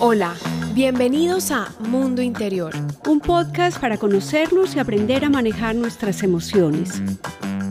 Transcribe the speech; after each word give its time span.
Hola, 0.00 0.36
bienvenidos 0.74 1.50
a 1.50 1.74
Mundo 1.80 2.22
Interior, 2.22 2.72
un 3.08 3.18
podcast 3.18 3.80
para 3.80 3.98
conocernos 3.98 4.76
y 4.76 4.78
aprender 4.78 5.24
a 5.24 5.28
manejar 5.28 5.74
nuestras 5.74 6.22
emociones. 6.22 7.02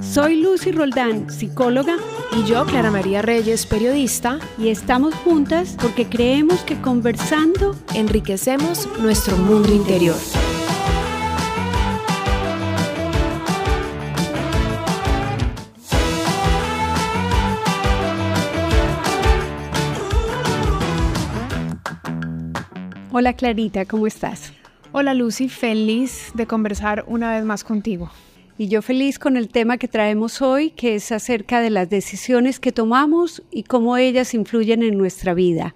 Soy 0.02 0.42
Lucy 0.42 0.74
Roldán, 0.74 1.30
psicóloga, 1.30 1.96
y 2.34 2.44
yo, 2.44 2.66
Clara 2.66 2.92
María 2.92 3.22
Reyes, 3.22 3.66
periodista, 3.66 4.40
y 4.58 4.68
estamos 4.68 5.16
juntas 5.16 5.78
porque 5.82 6.06
creemos 6.06 6.60
que 6.62 6.82
conversando 6.82 7.78
enriquecemos 7.94 8.90
nuestro 9.00 9.38
mundo 9.38 9.74
interior. 9.74 10.18
Hola 23.20 23.34
Clarita, 23.34 23.86
¿cómo 23.86 24.06
estás? 24.06 24.54
Hola 24.92 25.16
Lucy, 25.16 25.50
feliz 25.50 26.30
de 26.36 26.46
conversar 26.46 27.04
una 27.08 27.34
vez 27.34 27.44
más 27.44 27.64
contigo. 27.64 28.12
Y 28.60 28.68
yo 28.68 28.84
feliz 28.84 29.18
con 29.18 29.38
el 29.38 29.50
tema 29.50 29.80
que 29.80 29.88
traemos 29.88 30.44
hoy, 30.44 30.70
que 30.70 30.94
es 30.94 31.12
acerca 31.12 31.60
de 31.60 31.72
las 31.72 31.90
decisiones 31.90 32.60
que 32.60 32.72
tomamos 32.72 33.42
y 33.50 33.64
cómo 33.64 33.98
ellas 33.98 34.36
influyen 34.36 34.84
en 34.84 35.00
nuestra 35.00 35.34
vida. 35.34 35.74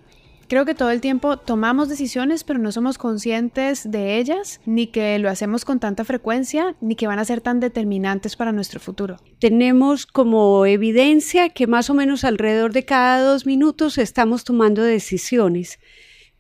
Creo 0.50 0.66
que 0.66 0.76
todo 0.76 0.92
el 0.92 1.02
tiempo 1.02 1.38
tomamos 1.38 1.90
decisiones, 1.90 2.44
pero 2.44 2.60
no 2.60 2.72
somos 2.72 3.00
conscientes 3.00 3.90
de 3.90 4.20
ellas, 4.20 4.62
ni 4.68 4.86
que 4.86 5.18
lo 5.18 5.28
hacemos 5.28 5.66
con 5.66 5.80
tanta 5.80 6.06
frecuencia, 6.06 6.76
ni 6.80 6.94
que 6.96 7.08
van 7.08 7.18
a 7.18 7.26
ser 7.26 7.42
tan 7.42 7.60
determinantes 7.60 8.36
para 8.36 8.52
nuestro 8.52 8.80
futuro. 8.80 9.18
Tenemos 9.40 10.06
como 10.06 10.68
evidencia 10.68 11.50
que 11.50 11.66
más 11.66 11.90
o 11.90 11.96
menos 11.96 12.24
alrededor 12.24 12.72
de 12.72 12.86
cada 12.86 13.24
dos 13.24 13.48
minutos 13.48 13.98
estamos 13.98 14.44
tomando 14.44 14.84
decisiones. 14.84 15.80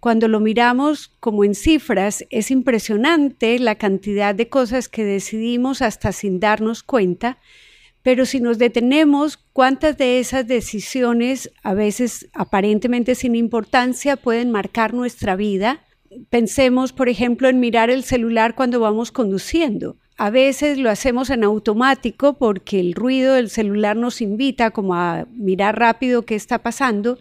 Cuando 0.01 0.27
lo 0.27 0.39
miramos 0.39 1.11
como 1.19 1.43
en 1.43 1.53
cifras, 1.53 2.25
es 2.31 2.49
impresionante 2.49 3.59
la 3.59 3.75
cantidad 3.75 4.33
de 4.33 4.49
cosas 4.49 4.89
que 4.89 5.05
decidimos 5.05 5.83
hasta 5.83 6.11
sin 6.11 6.39
darnos 6.39 6.81
cuenta, 6.81 7.37
pero 8.01 8.25
si 8.25 8.39
nos 8.39 8.57
detenemos, 8.57 9.37
¿cuántas 9.37 9.99
de 9.99 10.17
esas 10.17 10.47
decisiones, 10.47 11.51
a 11.61 11.75
veces 11.75 12.31
aparentemente 12.33 13.13
sin 13.13 13.35
importancia, 13.35 14.17
pueden 14.17 14.49
marcar 14.49 14.95
nuestra 14.95 15.35
vida? 15.35 15.85
Pensemos, 16.31 16.93
por 16.93 17.07
ejemplo, 17.07 17.47
en 17.47 17.59
mirar 17.59 17.91
el 17.91 18.03
celular 18.03 18.55
cuando 18.55 18.79
vamos 18.79 19.11
conduciendo. 19.11 19.97
A 20.17 20.31
veces 20.31 20.79
lo 20.79 20.89
hacemos 20.89 21.29
en 21.29 21.43
automático 21.43 22.39
porque 22.39 22.79
el 22.79 22.95
ruido 22.95 23.35
del 23.35 23.51
celular 23.51 23.95
nos 23.95 24.19
invita 24.19 24.71
como 24.71 24.95
a 24.95 25.27
mirar 25.31 25.77
rápido 25.77 26.23
qué 26.23 26.33
está 26.33 26.63
pasando 26.63 27.19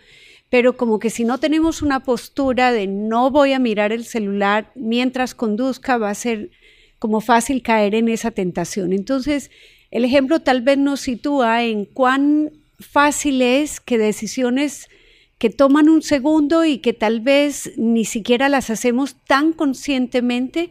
pero 0.51 0.77
como 0.77 0.99
que 0.99 1.11
si 1.11 1.25
no 1.25 1.39
tenemos 1.39 1.81
una 1.81 2.01
postura 2.01 2.73
de 2.73 2.89
no 2.89 3.31
voy 3.31 3.53
a 3.53 3.61
mirar 3.61 3.93
el 3.93 4.05
celular 4.05 4.73
mientras 4.75 5.35
conduzca, 5.35 5.97
va 5.97 6.11
a 6.11 6.15
ser 6.15 6.51
como 6.99 7.21
fácil 7.21 7.63
caer 7.63 7.95
en 7.95 8.09
esa 8.09 8.33
tentación. 8.33 8.93
Entonces, 8.93 9.51
el 9.91 10.05
ejemplo 10.05 10.41
tal 10.41 10.61
vez 10.61 10.77
nos 10.77 11.01
sitúa 11.01 11.63
en 11.63 11.85
cuán 11.85 12.51
fácil 12.79 13.43
es 13.43 13.81
que 13.81 13.97
decisiones 13.97 14.89
que 15.39 15.51
toman 15.51 15.89
un 15.89 16.03
segundo 16.03 16.65
y 16.65 16.79
que 16.79 16.93
tal 16.93 17.21
vez 17.21 17.73
ni 17.77 18.05
siquiera 18.05 18.49
las 18.49 18.69
hacemos 18.69 19.17
tan 19.27 19.53
conscientemente, 19.53 20.71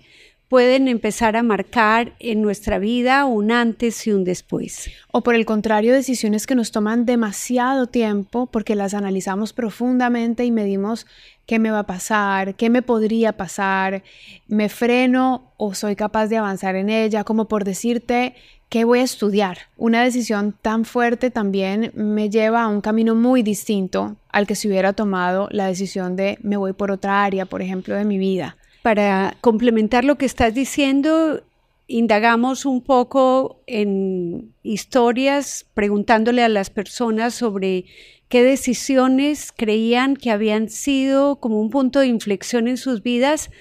pueden 0.49 0.87
empezar 0.87 1.37
a 1.37 1.43
marcar 1.43 2.13
en 2.19 2.41
nuestra 2.41 2.79
vida 2.79 3.25
un 3.25 3.51
antes 3.51 4.05
y 4.07 4.11
un 4.11 4.23
después. 4.23 4.89
O 5.11 5.21
por 5.21 5.35
el 5.35 5.45
contrario, 5.45 5.93
decisiones 5.93 6.47
que 6.47 6.55
nos 6.55 6.71
toman 6.71 7.05
demasiado 7.05 7.85
tiempo 7.85 8.47
porque 8.47 8.73
las 8.73 8.95
analizamos 8.95 9.53
profundamente 9.53 10.43
y 10.45 10.51
medimos 10.51 11.05
qué 11.45 11.59
me 11.59 11.69
va 11.69 11.79
a 11.79 11.87
pasar, 11.87 12.55
qué 12.55 12.71
me 12.71 12.81
podría 12.81 13.33
pasar, 13.33 14.03
me 14.47 14.69
freno 14.69 15.53
o 15.57 15.75
soy 15.75 15.95
capaz 15.95 16.27
de 16.27 16.37
avanzar 16.37 16.75
en 16.75 16.89
ella, 16.89 17.23
como 17.23 17.47
por 17.47 17.63
decirte 17.63 18.33
qué 18.69 18.85
voy 18.85 18.99
a 18.99 19.03
estudiar. 19.03 19.59
Una 19.77 20.03
decisión 20.03 20.55
tan 20.59 20.83
fuerte 20.83 21.29
también 21.29 21.91
me 21.93 22.31
lleva 22.31 22.63
a 22.63 22.67
un 22.67 22.81
camino 22.81 23.13
muy 23.13 23.43
distinto 23.43 24.15
al 24.31 24.47
que 24.47 24.55
se 24.55 24.67
hubiera 24.67 24.93
tomado 24.93 25.47
la 25.51 25.67
decisión 25.67 26.15
de 26.15 26.39
me 26.41 26.57
voy 26.57 26.73
por 26.73 26.89
otra 26.89 27.23
área, 27.23 27.45
por 27.45 27.61
ejemplo, 27.61 27.95
de 27.95 28.05
mi 28.05 28.17
vida. 28.17 28.55
Para 28.89 29.37
complementar 29.41 30.03
lo 30.03 30.17
que 30.17 30.25
estás 30.25 30.55
diciendo, 30.55 31.43
indagamos 31.85 32.65
un 32.65 32.81
poco 32.81 33.61
en 33.67 34.55
historias 34.63 35.67
preguntándole 35.75 36.41
a 36.41 36.49
las 36.49 36.71
personas 36.71 37.35
sobre 37.35 37.85
qué 38.29 38.41
decisiones 38.41 39.53
creían 39.55 40.15
que 40.15 40.31
habían 40.31 40.69
sido 40.69 41.39
como 41.39 41.61
un 41.61 41.69
punto 41.69 41.99
de 41.99 42.07
inflexión 42.07 42.67
en 42.67 42.77
sus 42.77 43.03
vidas. 43.03 43.51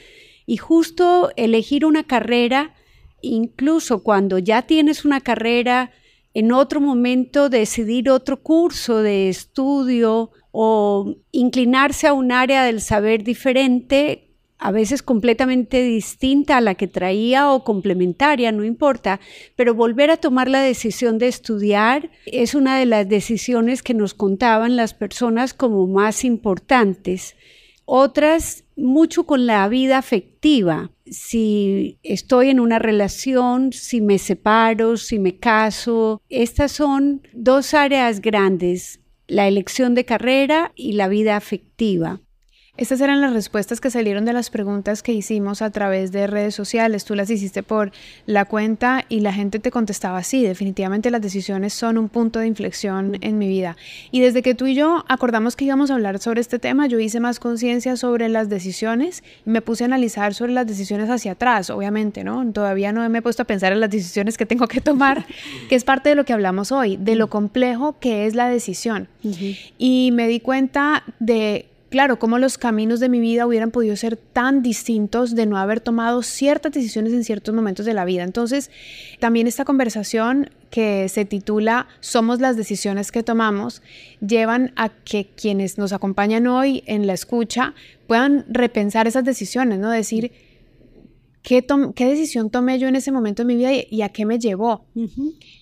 Y 0.47 0.57
justo 0.57 1.31
elegir 1.37 1.85
una 1.85 2.05
carrera, 2.05 2.75
incluso 3.21 4.03
cuando 4.03 4.39
ya 4.39 4.63
tienes 4.63 5.05
una 5.05 5.21
carrera, 5.21 5.91
en 6.33 6.53
otro 6.53 6.81
momento 6.81 7.51
decidir 7.51 8.09
otro 8.09 8.43
curso 8.43 9.03
de 9.03 9.29
estudio 9.29 10.31
o 10.53 11.17
inclinarse 11.33 12.07
a 12.07 12.15
un 12.15 12.33
área 12.33 12.65
del 12.65 12.81
saber 12.81 13.25
diferente 13.25 14.28
a 14.59 14.73
veces 14.73 15.03
completamente 15.03 15.83
distinta 15.83 16.57
a 16.57 16.61
la 16.61 16.75
que 16.75 16.89
traía 16.89 17.53
o 17.53 17.65
complementaria, 17.65 18.51
no 18.53 18.65
importa, 18.65 19.21
pero 19.57 19.75
volver 19.75 20.11
a 20.11 20.17
tomar 20.17 20.49
la 20.49 20.61
decisión 20.61 21.19
de 21.19 21.29
estudiar 21.29 22.11
es 22.27 22.55
una 22.55 22.79
de 22.79 22.87
las 22.87 23.09
decisiones 23.09 23.83
que 23.83 23.95
nos 23.95 24.15
contaban 24.15 24.77
las 24.77 24.95
personas 24.95 25.55
como 25.55 25.87
más 25.87 26.25
importantes. 26.25 27.37
Otras, 27.85 28.65
mucho 28.77 29.25
con 29.25 29.47
la 29.47 29.67
vida 29.69 29.97
afectiva. 29.97 30.91
Si 31.07 31.99
estoy 32.03 32.51
en 32.51 32.61
una 32.61 32.79
relación, 32.79 33.73
si 33.73 34.03
me 34.03 34.19
separo, 34.19 34.99
si 34.99 35.19
me 35.19 35.39
caso. 35.39 36.21
Estas 36.29 36.73
son 36.73 37.23
dos 37.33 37.73
áreas 37.73 38.21
grandes, 38.21 39.01
la 39.27 39.49
elección 39.49 39.95
de 39.95 40.05
carrera 40.05 40.73
y 40.75 40.93
la 40.93 41.09
vida 41.09 41.37
afectiva. 41.37 42.21
Estas 42.79 43.01
eran 43.01 43.21
las 43.21 43.33
respuestas 43.33 43.81
que 43.81 43.91
salieron 43.91 44.25
de 44.25 44.33
las 44.33 44.51
preguntas 44.51 45.03
que 45.03 45.13
hicimos 45.13 45.63
a 45.63 45.71
través 45.71 46.13
de 46.13 46.29
redes 46.29 46.55
sociales. 46.55 47.05
Tú 47.05 47.17
las 47.17 47.29
hiciste 47.29 47.65
por 47.65 47.91
la 48.25 48.45
cuenta 48.45 49.05
y 49.09 49.19
la 49.19 49.33
gente 49.33 49.59
te 49.59 49.73
contestaba 49.73 50.19
así. 50.19 50.45
Definitivamente 50.45 51.11
las 51.11 51.21
decisiones 51.21 51.75
son 51.75 51.99
un 51.99 52.09
punto 52.09 52.39
de 52.39 52.47
inflexión 52.47 53.19
en 53.21 53.37
mi 53.37 53.49
vida. 53.49 53.77
Y 54.13 54.21
desde 54.21 54.43
que 54.43 54.55
tú 54.55 54.67
y 54.67 54.77
yo 54.77 55.05
acordamos 55.09 55.57
que 55.57 55.65
íbamos 55.65 55.91
a 55.91 55.95
hablar 55.95 56.21
sobre 56.21 56.41
este 56.41 56.61
tema, 56.61 56.87
yo 56.87 57.01
hice 57.01 57.19
más 57.19 57.41
conciencia 57.41 57.97
sobre 57.97 58.29
las 58.29 58.49
decisiones 58.49 59.25
y 59.45 59.51
me 59.51 59.61
puse 59.61 59.83
a 59.83 59.87
analizar 59.87 60.33
sobre 60.33 60.53
las 60.53 60.69
decisiones 60.69 61.11
hacia 61.11 61.33
atrás, 61.33 61.71
obviamente, 61.71 62.23
¿no? 62.23 62.49
Todavía 62.53 62.93
no 62.93 63.09
me 63.09 63.19
he 63.19 63.23
puesto 63.23 63.43
a 63.43 63.45
pensar 63.45 63.73
en 63.73 63.81
las 63.81 63.91
decisiones 63.91 64.39
que 64.39 64.47
tengo 64.47 64.69
que 64.69 64.81
tomar, 64.81 65.27
que 65.69 65.75
es 65.75 65.83
parte 65.83 66.11
de 66.11 66.15
lo 66.15 66.25
que 66.25 66.33
hablamos 66.33 66.71
hoy, 66.71 66.97
de 66.97 67.17
lo 67.17 67.29
complejo 67.29 67.99
que 67.99 68.27
es 68.27 68.37
la 68.37 68.49
decisión. 68.49 69.09
Y 69.79 70.11
me 70.13 70.29
di 70.29 70.39
cuenta 70.39 71.03
de 71.19 71.67
claro, 71.89 72.19
cómo 72.19 72.39
los 72.39 72.59
caminos 72.59 73.01
de 73.01 73.09
mi 73.09 73.21
vida 73.21 73.47
hubieran 73.47 73.71
podido 73.71 73.97
ser 73.97 74.17
tan 74.17 74.63
distintos 74.63 75.35
de 75.35 75.47
no 75.47 75.57
haber 75.57 75.81
tomado 75.81 76.23
ciertas 76.23 76.73
decisiones 76.73 77.13
en 77.13 77.25
ciertos 77.25 77.55
momentos 77.55 77.87
de 77.87 77.95
la 77.95 78.05
vida. 78.05 78.25
Entonces, 78.25 78.71
también 79.21 79.47
esta 79.47 79.65
conversación 79.65 80.51
que 80.71 81.09
se 81.09 81.25
titula 81.25 81.89
Somos 82.01 82.41
las 82.41 82.57
decisiones 82.57 83.13
que 83.13 83.23
tomamos, 83.23 83.83
llevan 84.21 84.73
a 84.77 84.91
que 84.91 85.31
quienes 85.35 85.79
nos 85.79 85.93
acompañan 85.93 86.47
hoy 86.47 86.83
en 86.87 87.07
la 87.07 87.15
escucha 87.15 87.75
puedan 88.07 88.45
repensar 88.49 89.07
esas 89.07 89.25
decisiones, 89.25 89.79
¿no? 89.79 89.91
Decir, 89.91 90.33
¿qué, 91.43 91.65
qué 91.95 92.07
decisión 92.07 92.51
tomé 92.51 92.79
yo 92.79 92.89
en 92.89 92.97
ese 92.97 93.13
momento 93.13 93.43
de 93.43 93.47
mi 93.47 93.57
vida 93.57 93.71
y, 93.73 94.03
a 94.03 94.11
qué 94.11 94.27
me 94.27 94.39
llevó? 94.39 94.87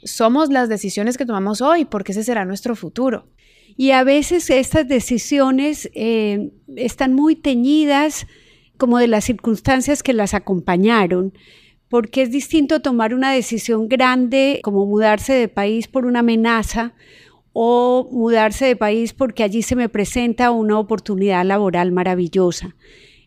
Somos 0.05 0.51
las 0.51 0.69
decisiones 0.69 1.17
que 1.17 1.27
tomamos 1.27 1.61
hoy, 1.61 1.85
porque 1.85 2.13
ese 2.13 2.25
será 2.25 2.45
nuestro 2.45 2.75
futuro. 2.75 3.29
Y 3.77 3.91
a 3.91 4.05
veces 4.05 4.49
estas 4.51 4.89
decisiones 4.89 5.91
eh, 5.95 6.51
están 6.77 7.13
muy 7.13 7.37
teñidas 7.37 8.27
como 8.79 8.99
de 8.99 9.09
las 9.09 9.25
circunstancias 9.25 10.03
que 10.03 10.13
las 10.13 10.35
acompañaron, 10.35 11.33
porque 11.89 12.23
es 12.23 12.31
distinto 12.31 12.81
tomar 12.81 13.15
una 13.15 13.33
decisión 13.33 13.89
grande 13.89 14.61
como 14.63 14.87
mudarse 14.87 15.35
de 15.35 15.49
país 15.49 15.89
por 15.89 16.07
una 16.07 16.21
amenaza 16.21 16.95
o 17.53 18.09
mudarse 18.11 18.67
de 18.67 18.77
país 18.77 19.13
porque 19.13 19.43
allí 19.43 19.63
se 19.63 19.77
me 19.77 19.89
presenta 19.89 20.51
una 20.51 20.79
oportunidad 20.79 21.45
laboral 21.45 21.93
maravillosa. 21.93 22.77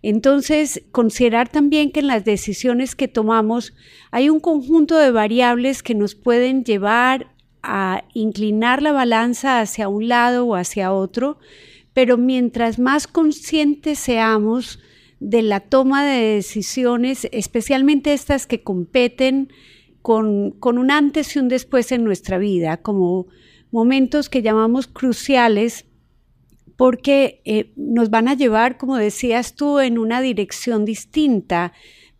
Entonces, 0.02 0.84
considerar 0.92 1.50
también 1.50 1.92
que 1.92 2.00
en 2.00 2.07
las 2.07 2.24
decisiones 2.24 2.95
que 2.95 3.07
tomamos 3.07 3.74
hay 4.12 4.30
un 4.30 4.40
conjunto 4.40 4.98
de 4.98 5.12
variables 5.12 5.84
que 5.84 5.95
nos 5.95 6.16
pueden 6.16 6.63
llevar 6.63 7.34
a 7.64 8.04
inclinar 8.14 8.82
la 8.82 8.92
balanza 8.92 9.62
hacia 9.62 9.90
un 9.90 10.08
lado 10.08 10.46
o 10.46 10.56
hacia 10.56 10.94
otro, 10.94 11.38
pero 11.94 12.18
mientras 12.18 12.80
más 12.80 13.08
conscientes 13.08 14.00
seamos 14.00 14.80
de 15.20 15.42
la 15.42 15.60
toma 15.60 16.06
de 16.06 16.36
decisiones, 16.36 17.28
especialmente 17.32 18.14
estas 18.14 18.48
que 18.48 18.64
competen 18.64 19.52
con, 20.02 20.52
con 20.52 20.78
un 20.78 20.92
antes 20.92 21.36
y 21.36 21.40
un 21.40 21.50
después 21.50 21.92
en 21.92 22.04
nuestra 22.04 22.38
vida, 22.38 22.78
como 22.78 23.28
momentos 23.72 24.30
que 24.30 24.42
llamamos 24.42 24.88
cruciales 24.88 25.86
porque 26.80 27.42
eh, 27.44 27.74
nos 27.76 28.10
van 28.10 28.30
a 28.30 28.36
llevar, 28.36 28.78
como 28.78 28.96
decías 28.96 29.56
tú, 29.56 29.82
en 29.82 29.98
una 29.98 30.22
dirección 30.22 30.86
distinta. 30.86 31.74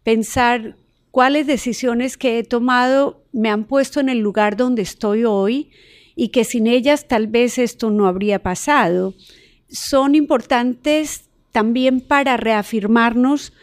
Pensar 0.04 0.76
cuáles 1.12 1.48
decisiones 1.48 2.18
que 2.18 2.40
he 2.40 2.44
tomado 2.44 3.19
me 3.32 3.50
han 3.50 3.66
puesto 3.66 4.00
en 4.00 4.10
el 4.10 4.20
lugar 4.20 4.58
donde 4.58 4.82
estoy 4.82 5.24
hoy 5.24 5.72
y 6.16 6.30
que 6.30 6.44
sin 6.44 6.68
ellas 6.68 7.08
tal 7.08 7.28
vez 7.28 7.58
esto 7.58 7.92
no 7.92 8.08
habría 8.08 8.40
pasado. 8.40 9.14
Son 9.70 10.16
importantes 10.16 11.30
también 11.52 12.02
para 12.02 12.38
reafirmarnos 12.38 13.54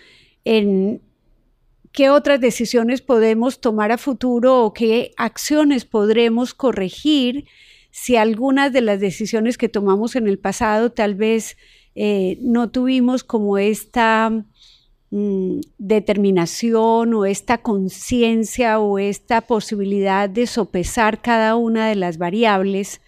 en 0.45 1.03
qué 1.93 2.11
otras 2.11 2.41
decisiones 2.41 3.01
podemos 3.01 3.61
tomar 3.61 3.93
a 3.93 3.99
futuro 3.99 4.65
o 4.65 4.73
qué 4.73 5.13
acciones 5.17 5.85
podremos 5.85 6.55
corregir 6.55 7.47
si 7.91 8.17
algunas 8.17 8.73
de 8.73 8.83
las 8.83 9.01
decisiones 9.01 9.57
que 9.57 9.71
tomamos 9.71 10.17
en 10.17 10.29
el 10.29 10.39
pasado 10.39 10.93
tal 10.93 11.15
vez 11.15 11.57
eh, 11.95 12.37
no 12.43 12.71
tuvimos 12.71 13.25
como 13.25 13.57
esta 13.57 14.45
mm, 15.11 15.61
determinación 15.79 17.15
o 17.15 17.25
esta 17.25 17.59
conciencia 17.59 18.79
o 18.79 18.99
esta 18.99 19.41
posibilidad 19.41 20.29
de 20.29 20.47
sopesar 20.47 21.21
cada 21.21 21.57
una 21.57 21.89
de 21.89 21.97
las 21.97 22.19
variables 22.19 23.01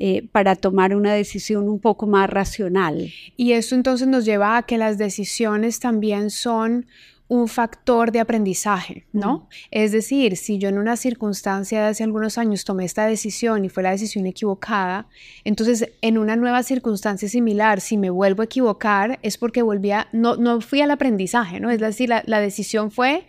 eh, 0.00 0.28
para 0.30 0.54
tomar 0.54 0.94
una 0.94 1.12
decisión 1.12 1.68
un 1.68 1.80
poco 1.80 2.06
más 2.06 2.30
racional. 2.30 3.12
Y 3.36 3.52
eso 3.52 3.74
entonces 3.74 4.06
nos 4.06 4.24
lleva 4.24 4.56
a 4.56 4.62
que 4.62 4.78
las 4.78 4.96
decisiones 4.96 5.80
también 5.80 6.30
son 6.30 6.86
un 7.28 7.46
factor 7.46 8.10
de 8.10 8.20
aprendizaje, 8.20 9.06
¿no? 9.12 9.48
Es 9.70 9.92
decir, 9.92 10.36
si 10.38 10.58
yo 10.58 10.70
en 10.70 10.78
una 10.78 10.96
circunstancia 10.96 11.82
de 11.82 11.88
hace 11.88 12.02
algunos 12.02 12.38
años 12.38 12.64
tomé 12.64 12.86
esta 12.86 13.06
decisión 13.06 13.66
y 13.66 13.68
fue 13.68 13.82
la 13.82 13.90
decisión 13.90 14.26
equivocada, 14.26 15.06
entonces 15.44 15.90
en 16.00 16.16
una 16.16 16.36
nueva 16.36 16.62
circunstancia 16.62 17.28
similar, 17.28 17.82
si 17.82 17.98
me 17.98 18.08
vuelvo 18.08 18.40
a 18.40 18.46
equivocar, 18.46 19.18
es 19.22 19.36
porque 19.36 19.60
volví 19.60 19.90
a, 19.90 20.08
no, 20.12 20.36
no 20.36 20.62
fui 20.62 20.80
al 20.80 20.90
aprendizaje, 20.90 21.60
¿no? 21.60 21.70
Es 21.70 21.80
decir, 21.80 22.08
la, 22.08 22.22
la 22.26 22.40
decisión 22.40 22.90
fue, 22.90 23.26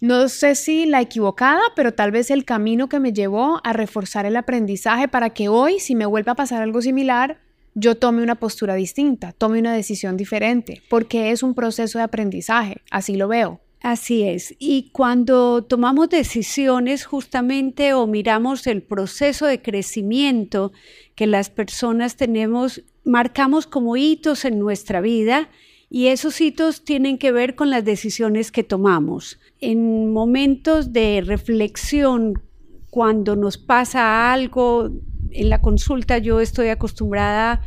no 0.00 0.28
sé 0.28 0.56
si 0.56 0.86
la 0.86 1.00
equivocada, 1.00 1.62
pero 1.76 1.94
tal 1.94 2.10
vez 2.10 2.32
el 2.32 2.44
camino 2.44 2.88
que 2.88 2.98
me 2.98 3.12
llevó 3.12 3.60
a 3.62 3.72
reforzar 3.72 4.26
el 4.26 4.36
aprendizaje 4.36 5.06
para 5.06 5.30
que 5.30 5.48
hoy, 5.48 5.78
si 5.78 5.94
me 5.94 6.06
vuelva 6.06 6.32
a 6.32 6.36
pasar 6.36 6.60
algo 6.60 6.82
similar, 6.82 7.38
yo 7.74 7.96
tome 7.96 8.22
una 8.22 8.36
postura 8.36 8.74
distinta, 8.74 9.32
tome 9.32 9.58
una 9.58 9.74
decisión 9.74 10.16
diferente, 10.16 10.82
porque 10.88 11.30
es 11.30 11.42
un 11.42 11.54
proceso 11.54 11.98
de 11.98 12.04
aprendizaje, 12.04 12.82
así 12.90 13.16
lo 13.16 13.28
veo. 13.28 13.60
Así 13.82 14.22
es. 14.22 14.54
Y 14.60 14.90
cuando 14.92 15.64
tomamos 15.64 16.08
decisiones 16.08 17.04
justamente 17.04 17.94
o 17.94 18.06
miramos 18.06 18.68
el 18.68 18.80
proceso 18.80 19.46
de 19.46 19.60
crecimiento 19.60 20.70
que 21.16 21.26
las 21.26 21.50
personas 21.50 22.16
tenemos, 22.16 22.84
marcamos 23.04 23.66
como 23.66 23.96
hitos 23.96 24.44
en 24.44 24.60
nuestra 24.60 25.00
vida 25.00 25.48
y 25.90 26.06
esos 26.06 26.40
hitos 26.40 26.84
tienen 26.84 27.18
que 27.18 27.32
ver 27.32 27.56
con 27.56 27.70
las 27.70 27.84
decisiones 27.84 28.52
que 28.52 28.62
tomamos. 28.62 29.40
En 29.60 30.12
momentos 30.12 30.92
de 30.92 31.20
reflexión, 31.26 32.40
cuando 32.88 33.34
nos 33.34 33.58
pasa 33.58 34.32
algo 34.32 34.90
en 35.34 35.48
la 35.48 35.60
consulta 35.60 36.18
yo 36.18 36.40
estoy 36.40 36.68
acostumbrada, 36.68 37.62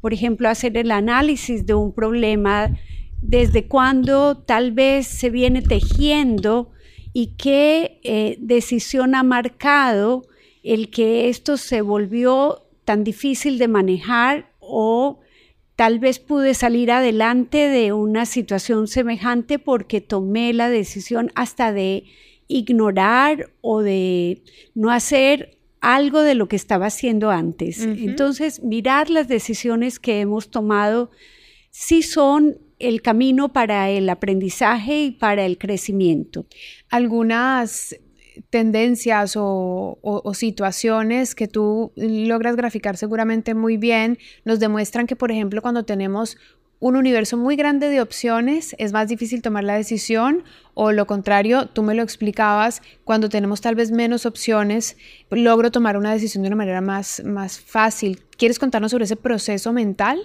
por 0.00 0.12
ejemplo, 0.12 0.48
a 0.48 0.52
hacer 0.52 0.76
el 0.76 0.90
análisis 0.90 1.66
de 1.66 1.74
un 1.74 1.92
problema, 1.92 2.76
desde 3.22 3.66
cuándo 3.66 4.36
tal 4.36 4.72
vez 4.72 5.06
se 5.06 5.30
viene 5.30 5.62
tejiendo 5.62 6.70
y 7.12 7.34
qué 7.38 7.98
eh, 8.04 8.36
decisión 8.40 9.14
ha 9.14 9.22
marcado 9.22 10.26
el 10.62 10.90
que 10.90 11.28
esto 11.28 11.56
se 11.56 11.80
volvió 11.80 12.66
tan 12.84 13.04
difícil 13.04 13.58
de 13.58 13.68
manejar 13.68 14.52
o 14.60 15.20
tal 15.76 15.98
vez 15.98 16.18
pude 16.18 16.54
salir 16.54 16.90
adelante 16.90 17.68
de 17.68 17.92
una 17.92 18.26
situación 18.26 18.86
semejante 18.86 19.58
porque 19.58 20.00
tomé 20.00 20.52
la 20.52 20.68
decisión 20.68 21.30
hasta 21.34 21.72
de 21.72 22.04
ignorar 22.48 23.50
o 23.60 23.82
de 23.82 24.42
no 24.74 24.90
hacer 24.90 25.58
algo 25.86 26.22
de 26.22 26.34
lo 26.34 26.48
que 26.48 26.56
estaba 26.56 26.86
haciendo 26.86 27.30
antes. 27.30 27.80
Entonces, 27.80 28.60
mirar 28.64 29.08
las 29.08 29.28
decisiones 29.28 30.00
que 30.00 30.20
hemos 30.20 30.50
tomado 30.50 31.12
sí 31.70 32.02
son 32.02 32.58
el 32.80 33.02
camino 33.02 33.52
para 33.52 33.88
el 33.88 34.08
aprendizaje 34.08 35.04
y 35.04 35.10
para 35.12 35.46
el 35.46 35.58
crecimiento. 35.58 36.46
Algunas 36.90 37.94
tendencias 38.50 39.34
o, 39.36 40.32
situaciones 40.34 41.36
que 41.36 41.46
tú 41.46 41.92
logras 41.94 42.56
graficar 42.56 42.96
seguramente 42.96 43.54
muy 43.54 43.76
bien 43.76 44.18
nos 44.44 44.58
demuestran 44.58 45.06
que, 45.06 45.14
por 45.14 45.30
ejemplo, 45.30 45.62
cuando 45.62 45.84
tenemos 45.84 46.36
un 46.78 46.96
universo 46.96 47.36
muy 47.36 47.56
grande 47.56 47.88
de 47.88 48.00
opciones, 48.00 48.74
es 48.78 48.92
más 48.92 49.08
difícil 49.08 49.42
tomar 49.42 49.64
la 49.64 49.76
decisión 49.76 50.44
o 50.74 50.92
lo 50.92 51.06
contrario, 51.06 51.66
tú 51.66 51.82
me 51.82 51.94
lo 51.94 52.02
explicabas, 52.02 52.82
cuando 53.04 53.28
tenemos 53.28 53.60
tal 53.60 53.74
vez 53.74 53.90
menos 53.90 54.26
opciones, 54.26 54.96
logro 55.30 55.70
tomar 55.70 55.96
una 55.96 56.12
decisión 56.12 56.42
de 56.42 56.48
una 56.48 56.56
manera 56.56 56.82
más, 56.82 57.22
más 57.24 57.58
fácil. 57.58 58.20
¿Quieres 58.36 58.58
contarnos 58.58 58.90
sobre 58.90 59.04
ese 59.04 59.16
proceso 59.16 59.72
mental? 59.72 60.20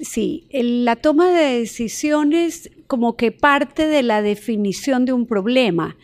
Sí, 0.00 0.48
la 0.50 0.96
toma 0.96 1.30
de 1.30 1.60
decisiones 1.60 2.70
como 2.88 3.16
que 3.16 3.30
parte 3.30 3.86
de 3.86 4.02
la 4.02 4.20
definición 4.20 5.04
de 5.04 5.12
un 5.12 5.26
problema 5.26 5.96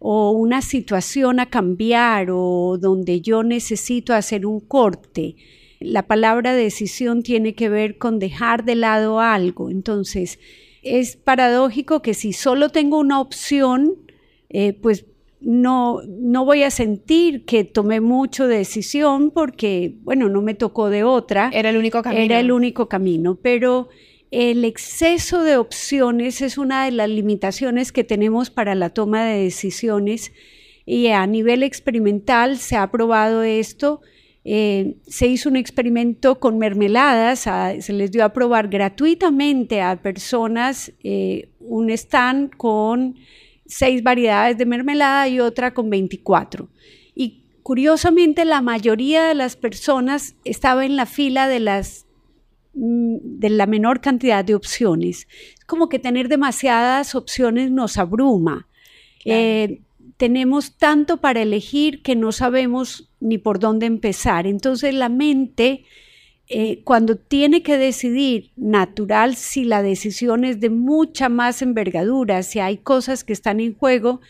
o 0.00 0.32
una 0.32 0.60
situación 0.60 1.38
a 1.38 1.46
cambiar 1.46 2.28
o 2.30 2.76
donde 2.78 3.20
yo 3.20 3.44
necesito 3.44 4.12
hacer 4.12 4.44
un 4.44 4.60
corte 4.60 5.36
la 5.86 6.06
palabra 6.06 6.54
decisión 6.54 7.22
tiene 7.22 7.54
que 7.54 7.68
ver 7.68 7.96
con 7.96 8.18
dejar 8.18 8.64
de 8.64 8.74
lado 8.74 9.20
algo. 9.20 9.70
Entonces, 9.70 10.38
es 10.82 11.16
paradójico 11.16 12.02
que 12.02 12.14
si 12.14 12.32
solo 12.32 12.70
tengo 12.70 12.98
una 12.98 13.20
opción, 13.20 13.94
eh, 14.48 14.72
pues 14.72 15.06
no, 15.40 16.00
no 16.06 16.44
voy 16.44 16.64
a 16.64 16.70
sentir 16.70 17.44
que 17.44 17.64
tomé 17.64 18.00
mucho 18.00 18.48
decisión 18.48 19.30
porque, 19.30 19.94
bueno, 20.02 20.28
no 20.28 20.42
me 20.42 20.54
tocó 20.54 20.90
de 20.90 21.04
otra. 21.04 21.50
Era 21.52 21.70
el 21.70 21.76
único 21.76 22.02
camino. 22.02 22.22
Era 22.22 22.40
el 22.40 22.50
único 22.50 22.88
camino, 22.88 23.36
pero 23.36 23.88
el 24.32 24.64
exceso 24.64 25.44
de 25.44 25.56
opciones 25.56 26.40
es 26.40 26.58
una 26.58 26.84
de 26.84 26.90
las 26.90 27.08
limitaciones 27.08 27.92
que 27.92 28.02
tenemos 28.02 28.50
para 28.50 28.74
la 28.74 28.90
toma 28.90 29.24
de 29.24 29.44
decisiones 29.44 30.32
y 30.84 31.08
a 31.08 31.26
nivel 31.26 31.62
experimental 31.62 32.58
se 32.58 32.76
ha 32.76 32.90
probado 32.90 33.42
esto 33.42 34.00
eh, 34.48 34.98
se 35.08 35.26
hizo 35.26 35.48
un 35.48 35.56
experimento 35.56 36.38
con 36.38 36.56
mermeladas, 36.56 37.48
se 37.84 37.92
les 37.92 38.12
dio 38.12 38.24
a 38.24 38.32
probar 38.32 38.68
gratuitamente 38.68 39.82
a 39.82 40.00
personas 40.00 40.92
eh, 41.02 41.48
un 41.58 41.90
stand 41.90 42.56
con 42.56 43.16
seis 43.66 44.04
variedades 44.04 44.56
de 44.56 44.64
mermelada 44.64 45.26
y 45.26 45.40
otra 45.40 45.74
con 45.74 45.90
24. 45.90 46.68
Y 47.16 47.42
curiosamente 47.64 48.44
la 48.44 48.60
mayoría 48.60 49.24
de 49.24 49.34
las 49.34 49.56
personas 49.56 50.36
estaba 50.44 50.86
en 50.86 50.94
la 50.94 51.06
fila 51.06 51.48
de 51.48 51.58
las 51.58 52.06
mm, 52.74 53.16
de 53.22 53.50
la 53.50 53.66
menor 53.66 54.00
cantidad 54.00 54.44
de 54.44 54.54
opciones. 54.54 55.26
Es 55.58 55.64
como 55.64 55.88
que 55.88 55.98
tener 55.98 56.28
demasiadas 56.28 57.16
opciones 57.16 57.72
nos 57.72 57.98
abruma. 57.98 58.68
Eh, 59.24 59.80
tenemos 60.16 60.76
tanto 60.76 61.18
para 61.18 61.42
elegir 61.42 62.02
que 62.02 62.16
no 62.16 62.32
sabemos 62.32 63.08
ni 63.20 63.38
por 63.38 63.58
dónde 63.58 63.86
empezar. 63.86 64.46
Entonces 64.46 64.94
la 64.94 65.08
mente, 65.08 65.84
eh, 66.48 66.80
cuando 66.84 67.16
tiene 67.16 67.62
que 67.62 67.76
decidir 67.76 68.50
natural 68.56 69.36
si 69.36 69.64
la 69.64 69.82
decisión 69.82 70.44
es 70.44 70.60
de 70.60 70.70
mucha 70.70 71.28
más 71.28 71.60
envergadura, 71.60 72.42
si 72.42 72.60
hay 72.60 72.78
cosas 72.78 73.24
que 73.24 73.32
están 73.32 73.60
en 73.60 73.74
juego, 73.74 74.20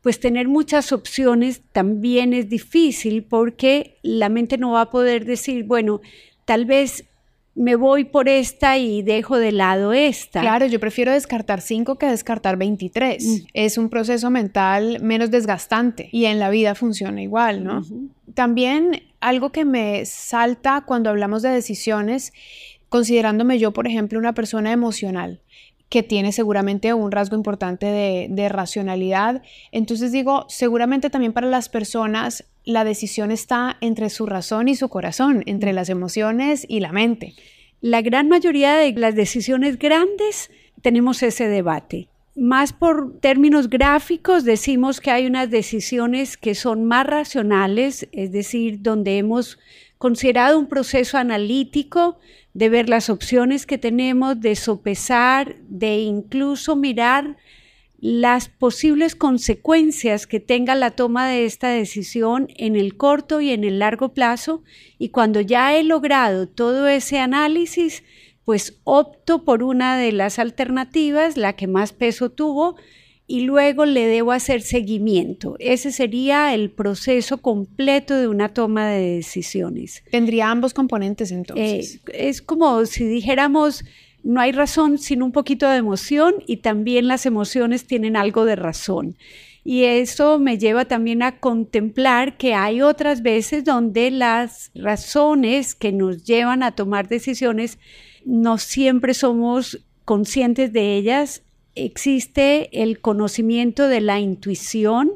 pues 0.00 0.20
tener 0.20 0.48
muchas 0.48 0.92
opciones 0.92 1.62
también 1.72 2.34
es 2.34 2.48
difícil 2.48 3.22
porque 3.22 3.98
la 4.02 4.28
mente 4.28 4.58
no 4.58 4.72
va 4.72 4.82
a 4.82 4.90
poder 4.90 5.24
decir, 5.24 5.64
bueno, 5.64 6.00
tal 6.44 6.66
vez 6.66 7.04
me 7.54 7.76
voy 7.76 8.04
por 8.04 8.28
esta 8.28 8.78
y 8.78 9.02
dejo 9.02 9.38
de 9.38 9.52
lado 9.52 9.92
esta. 9.92 10.40
Claro, 10.40 10.66
yo 10.66 10.80
prefiero 10.80 11.12
descartar 11.12 11.60
5 11.60 11.96
que 11.96 12.06
descartar 12.06 12.56
23. 12.56 13.24
Mm. 13.24 13.36
Es 13.52 13.78
un 13.78 13.90
proceso 13.90 14.30
mental 14.30 15.00
menos 15.02 15.30
desgastante 15.30 16.08
y 16.12 16.24
en 16.24 16.38
la 16.38 16.50
vida 16.50 16.74
funciona 16.74 17.22
igual, 17.22 17.64
¿no? 17.64 17.82
También 18.34 19.02
algo 19.20 19.52
que 19.52 19.64
me 19.64 20.06
salta 20.06 20.82
cuando 20.86 21.10
hablamos 21.10 21.42
de 21.42 21.50
decisiones, 21.50 22.32
considerándome 22.88 23.58
yo, 23.58 23.72
por 23.72 23.86
ejemplo, 23.86 24.18
una 24.18 24.32
persona 24.32 24.72
emocional 24.72 25.40
que 25.92 26.02
tiene 26.02 26.32
seguramente 26.32 26.94
un 26.94 27.12
rasgo 27.12 27.36
importante 27.36 27.84
de, 27.84 28.48
racionalidad. 28.48 29.42
Entonces 29.72 30.10
digo, 30.10 30.46
seguramente 30.48 31.10
también 31.10 31.34
para 31.34 31.48
las 31.48 31.68
personas 31.68 32.46
la 32.64 32.82
decisión 32.84 33.30
está 33.30 33.76
entre 33.82 34.08
su 34.08 34.24
razón 34.24 34.68
y 34.68 34.74
su 34.74 34.88
corazón, 34.88 35.42
entre 35.44 35.74
las 35.74 35.90
emociones 35.90 36.64
y 36.66 36.80
la 36.80 36.92
mente. 36.92 37.34
La 37.82 38.00
gran 38.00 38.30
mayoría 38.30 38.74
de 38.76 38.90
las 38.92 39.14
decisiones 39.14 39.78
grandes 39.78 40.50
tenemos 40.80 41.22
ese 41.22 41.48
debate. 41.48 42.08
Más 42.34 42.72
por 42.72 43.20
términos 43.20 43.68
gráficos 43.68 44.44
decimos 44.44 44.98
que 44.98 45.10
hay 45.10 45.26
unas 45.26 45.50
decisiones 45.50 46.38
que 46.38 46.54
son 46.54 46.86
más 46.86 47.04
racionales, 47.04 48.08
es 48.12 48.32
decir, 48.32 48.80
donde 48.80 49.18
hemos 49.18 49.58
considerado 49.98 50.58
un 50.58 50.68
proceso 50.68 51.18
analítico 51.18 52.18
de 52.54 52.68
ver 52.68 52.88
las 52.88 53.10
opciones 53.10 53.66
que 53.66 53.78
tenemos, 53.78 54.40
de 54.40 54.56
sopesar, 54.56 55.56
de 55.68 56.00
incluso 56.00 56.76
mirar 56.76 57.36
las 57.98 58.48
posibles 58.48 59.14
consecuencias 59.14 60.26
que 60.26 60.40
tenga 60.40 60.74
la 60.74 60.90
toma 60.90 61.28
de 61.28 61.44
esta 61.44 61.68
decisión 61.68 62.48
en 62.56 62.74
el 62.74 62.96
corto 62.96 63.40
y 63.40 63.50
en 63.50 63.62
el 63.62 63.78
largo 63.78 64.12
plazo. 64.12 64.64
Y 64.98 65.10
cuando 65.10 65.40
ya 65.40 65.76
he 65.76 65.84
logrado 65.84 66.48
todo 66.48 66.88
ese 66.88 67.20
análisis, 67.20 68.02
pues 68.44 68.80
opto 68.82 69.44
por 69.44 69.62
una 69.62 69.96
de 69.96 70.10
las 70.10 70.40
alternativas, 70.40 71.36
la 71.36 71.54
que 71.54 71.68
más 71.68 71.92
peso 71.92 72.30
tuvo, 72.30 72.74
y 73.32 73.40
luego 73.40 73.86
le 73.86 74.06
debo 74.06 74.32
hacer 74.32 74.60
seguimiento. 74.60 75.56
Ese 75.58 75.90
sería 75.90 76.52
el 76.52 76.68
proceso 76.68 77.38
completo 77.38 78.14
de 78.14 78.28
una 78.28 78.50
toma 78.50 78.86
de 78.88 79.16
decisiones. 79.16 80.04
Tendría 80.10 80.50
ambos 80.50 80.74
componentes 80.74 81.32
entonces. 81.32 81.94
Eh, 81.94 82.28
es 82.28 82.42
como 82.42 82.84
si 82.84 83.06
dijéramos, 83.06 83.86
no 84.22 84.38
hay 84.42 84.52
razón 84.52 84.98
sin 84.98 85.22
un 85.22 85.32
poquito 85.32 85.66
de 85.70 85.78
emoción 85.78 86.34
y 86.46 86.58
también 86.58 87.08
las 87.08 87.24
emociones 87.24 87.86
tienen 87.86 88.16
algo 88.16 88.44
de 88.44 88.54
razón. 88.54 89.16
Y 89.64 89.84
eso 89.84 90.38
me 90.38 90.58
lleva 90.58 90.84
también 90.84 91.22
a 91.22 91.38
contemplar 91.40 92.36
que 92.36 92.52
hay 92.52 92.82
otras 92.82 93.22
veces 93.22 93.64
donde 93.64 94.10
las 94.10 94.70
razones 94.74 95.74
que 95.74 95.90
nos 95.90 96.22
llevan 96.24 96.62
a 96.62 96.72
tomar 96.72 97.08
decisiones 97.08 97.78
no 98.26 98.58
siempre 98.58 99.14
somos 99.14 99.82
conscientes 100.04 100.70
de 100.74 100.98
ellas. 100.98 101.42
Existe 101.74 102.82
el 102.82 103.00
conocimiento 103.00 103.88
de 103.88 104.00
la 104.00 104.20
intuición. 104.20 105.12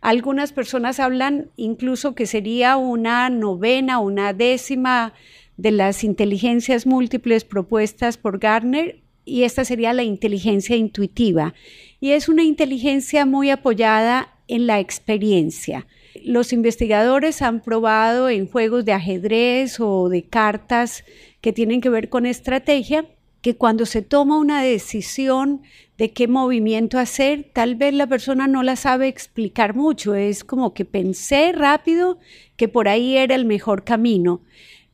Algunas 0.00 0.52
personas 0.52 1.00
hablan 1.00 1.50
incluso 1.56 2.14
que 2.14 2.26
sería 2.26 2.76
una 2.76 3.30
novena, 3.30 3.98
una 3.98 4.32
décima 4.32 5.12
de 5.56 5.72
las 5.72 6.04
inteligencias 6.04 6.86
múltiples 6.86 7.44
propuestas 7.44 8.16
por 8.16 8.38
Gardner 8.38 9.00
y 9.24 9.42
esta 9.42 9.64
sería 9.64 9.92
la 9.92 10.04
inteligencia 10.04 10.76
intuitiva. 10.76 11.52
Y 12.00 12.12
es 12.12 12.28
una 12.28 12.44
inteligencia 12.44 13.26
muy 13.26 13.50
apoyada 13.50 14.34
en 14.46 14.66
la 14.66 14.80
experiencia. 14.80 15.86
Los 16.24 16.52
investigadores 16.52 17.42
han 17.42 17.60
probado 17.60 18.28
en 18.28 18.48
juegos 18.48 18.84
de 18.84 18.92
ajedrez 18.92 19.80
o 19.80 20.08
de 20.08 20.22
cartas 20.24 21.04
que 21.40 21.52
tienen 21.52 21.80
que 21.80 21.90
ver 21.90 22.08
con 22.08 22.24
estrategia 22.24 23.04
que 23.40 23.56
cuando 23.56 23.86
se 23.86 24.02
toma 24.02 24.38
una 24.38 24.62
decisión 24.62 25.62
de 25.96 26.12
qué 26.12 26.28
movimiento 26.28 26.98
hacer, 26.98 27.50
tal 27.52 27.76
vez 27.76 27.94
la 27.94 28.06
persona 28.06 28.46
no 28.46 28.62
la 28.62 28.76
sabe 28.76 29.08
explicar 29.08 29.74
mucho, 29.74 30.14
es 30.14 30.44
como 30.44 30.74
que 30.74 30.84
pensé 30.84 31.52
rápido 31.52 32.18
que 32.56 32.68
por 32.68 32.88
ahí 32.88 33.16
era 33.16 33.34
el 33.34 33.44
mejor 33.44 33.84
camino. 33.84 34.42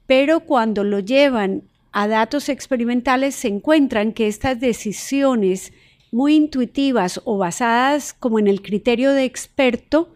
Pero 0.06 0.40
cuando 0.40 0.84
lo 0.84 1.00
llevan 1.00 1.64
a 1.92 2.08
datos 2.08 2.48
experimentales 2.48 3.34
se 3.34 3.48
encuentran 3.48 4.12
que 4.12 4.26
estas 4.26 4.60
decisiones 4.60 5.72
muy 6.10 6.34
intuitivas 6.34 7.20
o 7.24 7.38
basadas 7.38 8.12
como 8.12 8.38
en 8.38 8.46
el 8.46 8.62
criterio 8.62 9.12
de 9.12 9.24
experto 9.24 10.14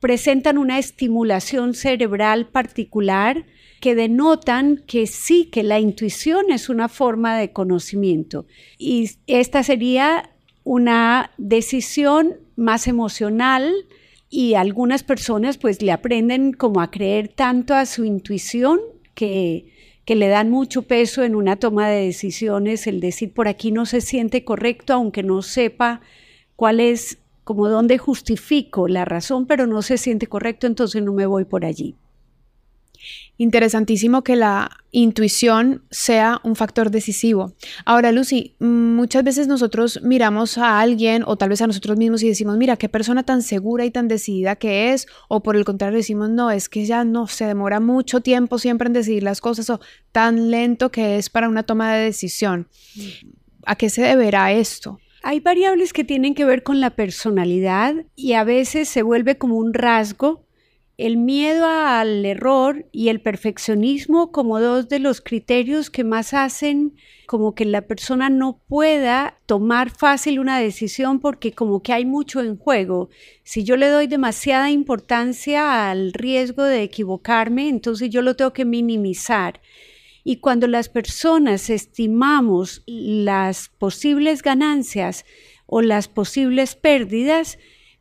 presentan 0.00 0.58
una 0.58 0.78
estimulación 0.78 1.74
cerebral 1.74 2.46
particular 2.46 3.44
que 3.80 3.94
denotan 3.94 4.82
que 4.86 5.06
sí, 5.06 5.46
que 5.46 5.62
la 5.62 5.78
intuición 5.78 6.50
es 6.50 6.68
una 6.68 6.88
forma 6.88 7.38
de 7.38 7.52
conocimiento. 7.52 8.46
Y 8.78 9.10
esta 9.26 9.62
sería 9.62 10.30
una 10.64 11.30
decisión 11.38 12.36
más 12.56 12.88
emocional 12.88 13.72
y 14.28 14.54
algunas 14.54 15.02
personas 15.02 15.56
pues 15.56 15.80
le 15.80 15.92
aprenden 15.92 16.52
como 16.52 16.80
a 16.80 16.90
creer 16.90 17.28
tanto 17.28 17.74
a 17.74 17.86
su 17.86 18.04
intuición 18.04 18.80
que, 19.14 19.72
le 20.06 20.28
dan 20.28 20.48
mucho 20.48 20.82
peso 20.82 21.22
en 21.22 21.34
una 21.34 21.56
toma 21.56 21.88
de 21.88 22.06
decisiones, 22.06 22.86
el 22.86 22.98
decir 22.98 23.32
por 23.34 23.46
aquí 23.46 23.72
no 23.72 23.84
se 23.84 24.00
siente 24.00 24.42
correcto, 24.42 24.94
aunque 24.94 25.22
no 25.22 25.42
sepa 25.42 26.00
cuál 26.56 26.80
es, 26.80 27.18
como 27.44 27.68
dónde 27.68 27.98
justifico 27.98 28.88
la 28.88 29.04
razón, 29.04 29.46
pero 29.46 29.66
no 29.66 29.82
se 29.82 29.98
siente 29.98 30.26
correcto, 30.26 30.66
entonces 30.66 31.02
no 31.02 31.12
me 31.12 31.26
voy 31.26 31.44
por 31.44 31.66
allí 31.66 31.94
interesantísimo 33.36 34.22
que 34.22 34.36
la 34.36 34.70
intuición 34.90 35.82
sea 35.90 36.40
un 36.42 36.56
factor 36.56 36.90
decisivo. 36.90 37.52
Ahora, 37.84 38.10
Lucy, 38.12 38.56
muchas 38.58 39.22
veces 39.22 39.46
nosotros 39.46 40.00
miramos 40.02 40.58
a 40.58 40.80
alguien 40.80 41.22
o 41.26 41.36
tal 41.36 41.50
vez 41.50 41.62
a 41.62 41.66
nosotros 41.66 41.96
mismos 41.96 42.22
y 42.22 42.28
decimos, 42.28 42.56
mira, 42.56 42.76
qué 42.76 42.88
persona 42.88 43.22
tan 43.22 43.42
segura 43.42 43.84
y 43.84 43.90
tan 43.90 44.08
decidida 44.08 44.56
que 44.56 44.92
es, 44.92 45.06
o 45.28 45.42
por 45.42 45.56
el 45.56 45.64
contrario 45.64 45.98
decimos, 45.98 46.30
no, 46.30 46.50
es 46.50 46.68
que 46.68 46.84
ya 46.84 47.04
no, 47.04 47.26
se 47.26 47.46
demora 47.46 47.80
mucho 47.80 48.20
tiempo 48.20 48.58
siempre 48.58 48.88
en 48.88 48.94
decidir 48.94 49.22
las 49.22 49.40
cosas 49.40 49.70
o 49.70 49.80
tan 50.12 50.50
lento 50.50 50.90
que 50.90 51.16
es 51.16 51.30
para 51.30 51.48
una 51.48 51.62
toma 51.62 51.94
de 51.94 52.04
decisión. 52.04 52.68
¿A 53.64 53.76
qué 53.76 53.90
se 53.90 54.02
deberá 54.02 54.52
esto? 54.52 54.98
Hay 55.22 55.40
variables 55.40 55.92
que 55.92 56.04
tienen 56.04 56.34
que 56.34 56.44
ver 56.44 56.62
con 56.62 56.80
la 56.80 56.90
personalidad 56.90 57.94
y 58.14 58.32
a 58.34 58.44
veces 58.44 58.88
se 58.88 59.02
vuelve 59.02 59.36
como 59.36 59.56
un 59.56 59.74
rasgo 59.74 60.47
el 60.98 61.16
miedo 61.16 61.64
al 61.64 62.26
error 62.26 62.88
y 62.90 63.08
el 63.08 63.20
perfeccionismo 63.20 64.32
como 64.32 64.60
dos 64.60 64.88
de 64.88 64.98
los 64.98 65.20
criterios 65.20 65.90
que 65.90 66.02
más 66.02 66.34
hacen 66.34 66.96
como 67.26 67.54
que 67.54 67.64
la 67.64 67.82
persona 67.82 68.30
no 68.30 68.60
pueda 68.66 69.38
tomar 69.46 69.90
fácil 69.90 70.40
una 70.40 70.58
decisión 70.58 71.20
porque 71.20 71.52
como 71.52 71.84
que 71.84 71.92
hay 71.92 72.04
mucho 72.04 72.40
en 72.40 72.56
juego. 72.56 73.10
Si 73.44 73.62
yo 73.62 73.76
le 73.76 73.88
doy 73.88 74.08
demasiada 74.08 74.70
importancia 74.70 75.88
al 75.88 76.12
riesgo 76.12 76.64
de 76.64 76.82
equivocarme, 76.82 77.68
entonces 77.68 78.10
yo 78.10 78.20
lo 78.20 78.34
tengo 78.34 78.52
que 78.52 78.64
minimizar. 78.64 79.60
Y 80.24 80.40
cuando 80.40 80.66
las 80.66 80.88
personas 80.88 81.70
estimamos 81.70 82.82
las 82.86 83.68
posibles 83.68 84.42
ganancias 84.42 85.24
o 85.66 85.80
las 85.80 86.08
posibles 86.08 86.74
pérdidas, 86.74 87.56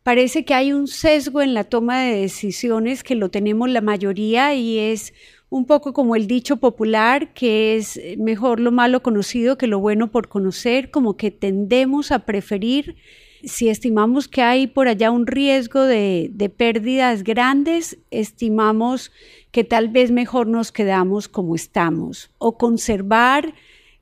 parece 0.08 0.46
que 0.46 0.54
hay 0.54 0.72
un 0.72 0.88
sesgo 0.88 1.42
en 1.42 1.54
la 1.54 1.66
toma 1.66 2.00
de 2.00 2.22
decisiones 2.22 3.04
que 3.04 3.14
lo 3.14 3.28
tenemos 3.28 3.70
la 3.70 3.82
mayoría 3.82 4.56
y 4.56 4.80
es 4.80 5.14
un 5.50 5.66
poco 5.66 5.92
como 5.92 6.16
el 6.16 6.28
dicho 6.28 6.56
popular 6.56 7.34
que 7.34 7.76
es 7.76 8.00
mejor 8.18 8.62
lo 8.62 8.72
malo 8.72 9.04
conocido 9.04 9.58
que 9.58 9.68
lo 9.68 9.80
bueno 9.80 10.10
por 10.10 10.30
conocer, 10.30 10.92
como 10.92 11.18
que 11.18 11.30
tendemos 11.30 12.14
a 12.14 12.20
preferir, 12.20 12.96
si 13.44 13.68
estimamos 13.68 14.30
que 14.30 14.42
hay 14.42 14.68
por 14.68 14.88
allá 14.88 15.12
un 15.12 15.28
riesgo 15.28 15.82
de, 15.82 16.30
de 16.32 16.48
pérdidas 16.48 17.26
grandes, 17.26 17.98
estimamos 18.10 19.12
que 19.52 19.66
tal 19.66 19.90
vez 19.90 20.12
mejor 20.12 20.48
nos 20.48 20.72
quedamos 20.72 21.28
como 21.28 21.54
estamos. 21.54 22.32
O 22.38 22.58
conservar 22.58 23.54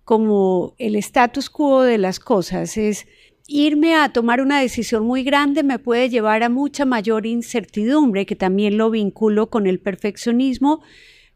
como 0.04 0.76
el 0.78 0.96
status 0.98 1.50
quo 1.50 1.82
de 1.82 1.98
las 1.98 2.20
cosas 2.20 2.78
es 2.78 3.08
irme 3.48 3.96
a 3.96 4.12
tomar 4.12 4.42
una 4.42 4.60
decisión 4.60 5.06
muy 5.06 5.24
grande 5.24 5.64
me 5.64 5.80
puede 5.80 6.10
llevar 6.10 6.44
a 6.44 6.50
mucha 6.50 6.86
mayor 6.86 7.26
incertidumbre, 7.26 8.26
que 8.26 8.36
también 8.36 8.78
lo 8.78 8.90
vinculo 8.90 9.50
con 9.50 9.68
el 9.68 9.80
perfeccionismo, 9.80 10.82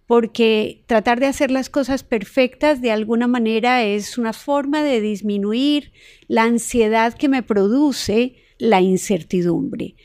porque 0.07 0.81
tratar 0.87 1.19
de 1.19 1.27
hacer 1.27 1.51
las 1.51 1.69
cosas 1.69 2.03
perfectas 2.03 2.81
de 2.81 2.91
alguna 2.91 3.27
manera 3.27 3.83
es 3.83 4.17
una 4.17 4.33
forma 4.33 4.81
de 4.81 5.01
disminuir 5.01 5.91
la 6.27 6.43
ansiedad 6.43 7.13
que 7.13 7.29
me 7.29 7.43
produce 7.43 8.35
la 8.57 8.81
incertidumbre. 8.81 9.95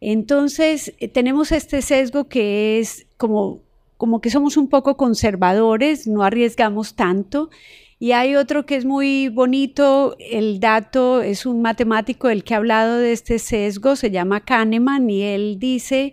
Entonces, 0.00 0.92
eh, 0.98 1.06
tenemos 1.06 1.52
este 1.52 1.80
sesgo 1.80 2.28
que 2.28 2.80
es 2.80 3.06
como, 3.16 3.62
como 3.96 4.20
que 4.20 4.30
somos 4.30 4.56
un 4.56 4.68
poco 4.68 4.96
conservadores, 4.96 6.08
no 6.08 6.24
arriesgamos 6.24 6.96
tanto 6.96 7.48
y 8.02 8.10
hay 8.10 8.34
otro 8.34 8.66
que 8.66 8.74
es 8.74 8.84
muy 8.84 9.28
bonito, 9.28 10.16
el 10.18 10.58
dato 10.58 11.22
es 11.22 11.46
un 11.46 11.62
matemático 11.62 12.28
el 12.28 12.42
que 12.42 12.52
ha 12.52 12.56
hablado 12.56 12.98
de 12.98 13.12
este 13.12 13.38
sesgo, 13.38 13.94
se 13.94 14.10
llama 14.10 14.40
Kahneman, 14.40 15.08
y 15.08 15.22
él 15.22 15.60
dice 15.60 16.12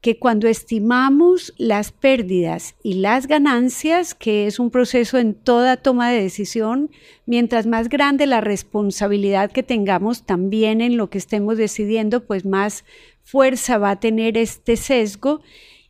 que 0.00 0.20
cuando 0.20 0.46
estimamos 0.46 1.52
las 1.58 1.90
pérdidas 1.90 2.76
y 2.84 2.94
las 2.94 3.26
ganancias, 3.26 4.14
que 4.14 4.46
es 4.46 4.60
un 4.60 4.70
proceso 4.70 5.18
en 5.18 5.34
toda 5.34 5.78
toma 5.78 6.12
de 6.12 6.22
decisión, 6.22 6.92
mientras 7.26 7.66
más 7.66 7.88
grande 7.88 8.26
la 8.26 8.40
responsabilidad 8.40 9.50
que 9.50 9.64
tengamos 9.64 10.26
también 10.26 10.80
en 10.80 10.96
lo 10.96 11.10
que 11.10 11.18
estemos 11.18 11.56
decidiendo, 11.56 12.24
pues 12.24 12.44
más 12.44 12.84
fuerza 13.24 13.78
va 13.78 13.90
a 13.90 13.98
tener 13.98 14.38
este 14.38 14.76
sesgo, 14.76 15.40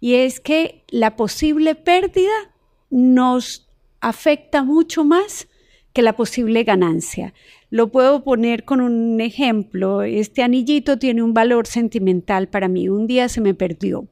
y 0.01 0.15
es 0.15 0.41
que 0.41 0.83
la 0.89 1.15
posible 1.15 1.75
pérdida 1.75 2.55
nos 2.89 3.66
afecta 4.07 4.63
mucho 4.63 5.05
más 5.05 5.49
que 5.93 6.01
la 6.01 6.15
posible 6.15 6.63
ganancia. 6.63 7.35
Lo 7.71 7.91
puedo 7.91 8.23
poner 8.23 8.65
con 8.65 8.81
un 8.81 9.21
ejemplo. 9.21 10.03
Este 10.03 10.45
anillito 10.45 10.97
tiene 10.97 11.25
un 11.25 11.35
valor 11.35 11.67
sentimental 11.67 12.47
para 12.47 12.69
mí. 12.69 12.89
Un 12.89 13.09
día 13.09 13.29
se 13.29 13.41
me 13.41 13.53
perdió. 13.53 14.07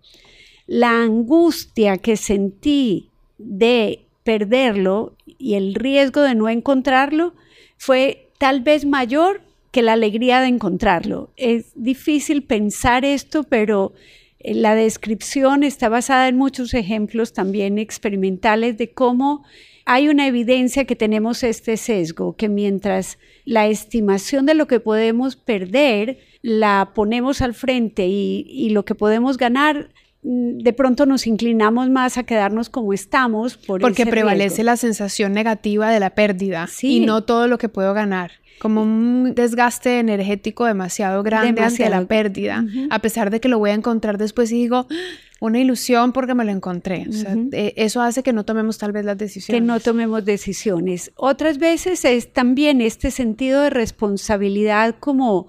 La 0.67 1.01
angustia 1.01 1.99
que 1.99 2.17
sentí 2.17 3.11
de 3.39 4.07
perderlo 4.25 5.17
y 5.27 5.55
el 5.55 5.77
riesgo 5.77 6.23
de 6.23 6.35
no 6.35 6.49
encontrarlo 6.49 7.35
fue 7.77 8.31
tal 8.39 8.63
vez 8.63 8.85
mayor 8.85 9.43
que 9.71 9.83
la 9.83 9.93
alegría 9.93 10.41
de 10.41 10.49
encontrarlo. 10.49 11.31
Es 11.37 11.67
difícil 11.77 12.43
pensar 12.43 13.05
esto, 13.05 13.45
pero 13.45 13.93
la 14.41 14.75
descripción 14.75 15.63
está 15.63 15.89
basada 15.89 16.27
en 16.27 16.37
muchos 16.37 16.75
ejemplos 16.75 17.33
también 17.33 17.79
experimentales 17.79 18.77
de 18.77 18.93
cómo 18.93 19.45
hay 19.87 20.09
una 20.09 20.27
evidencia 20.27 20.87
que 20.87 20.97
tenemos 20.97 21.43
este 21.43 21.77
sesgo, 21.77 22.37
que 22.37 22.49
mientras 22.49 23.19
la 23.45 23.67
estimación 23.67 24.47
de 24.47 24.55
lo 24.55 24.67
que 24.67 24.81
podemos 24.81 25.37
perder 25.37 26.19
la 26.41 26.93
ponemos 26.95 27.41
al 27.41 27.55
frente 27.55 28.07
y, 28.07 28.69
lo 28.71 28.85
que 28.85 28.95
podemos 28.95 29.37
ganar, 29.37 29.91
de 30.25 30.73
pronto 30.73 31.05
nos 31.05 31.27
inclinamos 31.27 31.91
más 31.91 32.17
a 32.17 32.25
quedarnos 32.25 32.71
como 32.71 32.93
estamos. 32.93 33.59
Porque 33.59 34.07
prevalece 34.07 34.65
la 34.65 34.77
sensación 34.77 35.33
negativa 35.33 35.91
de 35.91 36.01
la 36.01 36.11
pérdida 36.11 36.69
y 36.83 37.01
no 37.01 37.25
todo 37.25 37.47
lo 37.47 37.59
que 37.59 37.69
puedo 37.69 37.95
ganar 37.95 38.33
como 38.59 38.83
un 38.83 39.35
desgaste 39.35 39.99
energético 39.99 40.65
demasiado 40.65 41.23
grande 41.23 41.61
ante 41.61 41.89
la 41.91 42.07
pérdida, 42.07 42.65
a 42.89 42.99
pesar 43.01 43.31
de 43.31 43.41
que 43.41 43.49
lo 43.49 43.59
voy 43.59 43.71
a 43.71 43.75
encontrar 43.75 44.17
después 44.17 44.51
y 44.53 44.55
digo, 44.55 44.87
ah, 44.89 44.95
una 45.41 45.61
ilusión 45.61 46.13
porque 46.13 46.35
me 46.35 46.45
lo 46.45 46.53
encontré. 46.53 47.07
Eh, 47.53 47.75
eso 47.77 48.01
hace 48.01 48.23
que 48.23 48.33
no 48.33 48.45
tomemos 48.45 48.79
tal 48.79 48.93
vez 48.93 49.05
las 49.05 49.19
decisiones. 49.19 49.61
Que 49.61 49.67
no 49.67 49.81
tomemos 49.81 50.25
decisiones. 50.25 51.13
Otras 51.17 51.59
veces 51.59 52.05
es 52.05 52.33
también 52.33 52.81
este 52.81 53.11
sentido 53.11 53.61
de 53.61 53.71
responsabilidad 53.71 54.97
como 54.99 55.49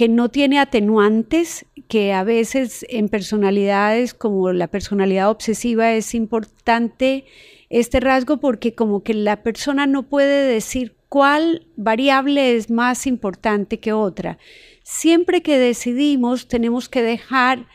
que 0.00 0.08
no 0.08 0.30
tiene 0.30 0.58
atenuantes, 0.58 1.66
que 1.86 2.14
a 2.14 2.24
veces 2.24 2.86
en 2.88 3.10
personalidades 3.10 4.14
como 4.14 4.50
la 4.50 4.66
personalidad 4.66 5.28
obsesiva 5.28 5.92
es 5.92 6.14
importante 6.14 7.26
este 7.68 8.00
rasgo 8.00 8.38
porque 8.38 8.74
como 8.74 9.02
que 9.02 9.12
la 9.12 9.42
persona 9.42 9.86
no 9.86 10.04
puede 10.04 10.50
decir 10.50 10.96
cuál 11.10 11.66
variable 11.76 12.56
es 12.56 12.70
más 12.70 13.06
importante 13.06 13.78
que 13.78 13.92
otra. 13.92 14.38
Siempre 14.84 15.42
que 15.42 15.58
decidimos 15.58 16.48
tenemos 16.48 16.88
que 16.88 17.02
dejar 17.02 17.66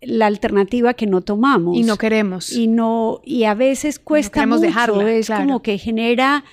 la 0.00 0.26
alternativa 0.26 0.94
que 0.94 1.08
no 1.08 1.20
tomamos. 1.20 1.76
Y 1.76 1.82
no 1.82 1.96
queremos. 1.98 2.52
Y 2.52 2.68
no 2.68 3.20
y 3.24 3.42
a 3.42 3.54
veces 3.54 3.98
cuesta 3.98 4.46
mucho 4.46 4.60
dejarla, 4.60 5.10
es 5.10 5.28
como 5.28 5.62
que 5.62 5.78
genera 5.78 6.44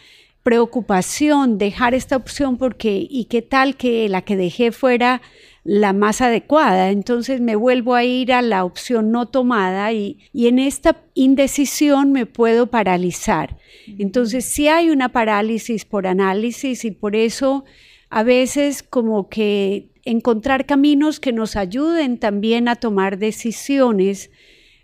preocupación 0.49 1.59
dejar 1.59 1.93
esta 1.93 2.15
opción 2.15 2.57
porque 2.57 3.05
y 3.07 3.25
qué 3.25 3.43
tal 3.43 3.75
que 3.75 4.09
la 4.09 4.23
que 4.23 4.35
dejé 4.35 4.71
fuera 4.71 5.21
la 5.63 5.93
más 5.93 6.21
adecuada. 6.21 6.89
Entonces 6.89 7.39
me 7.39 7.55
vuelvo 7.55 7.93
a 7.93 8.03
ir 8.03 8.33
a 8.33 8.41
la 8.41 8.65
opción 8.65 9.11
no 9.11 9.27
tomada 9.27 9.93
y, 9.93 10.17
en 10.33 10.57
esta 10.57 11.03
indecisión 11.13 12.11
me 12.11 12.25
puedo 12.25 12.65
paralizar. 12.65 13.57
Entonces 13.99 14.43
sí 14.43 14.67
hay 14.67 14.89
una 14.89 15.09
parálisis 15.09 15.85
por 15.85 16.07
análisis 16.07 16.83
y 16.83 16.89
por 16.89 17.15
eso 17.15 17.63
a 18.09 18.23
veces 18.23 18.81
como 18.81 19.29
que 19.29 19.91
encontrar 20.03 20.65
caminos 20.65 21.19
que 21.19 21.31
nos 21.31 21.55
ayuden 21.55 22.17
también 22.17 22.67
a 22.67 22.75
tomar 22.75 23.19
decisiones 23.19 24.31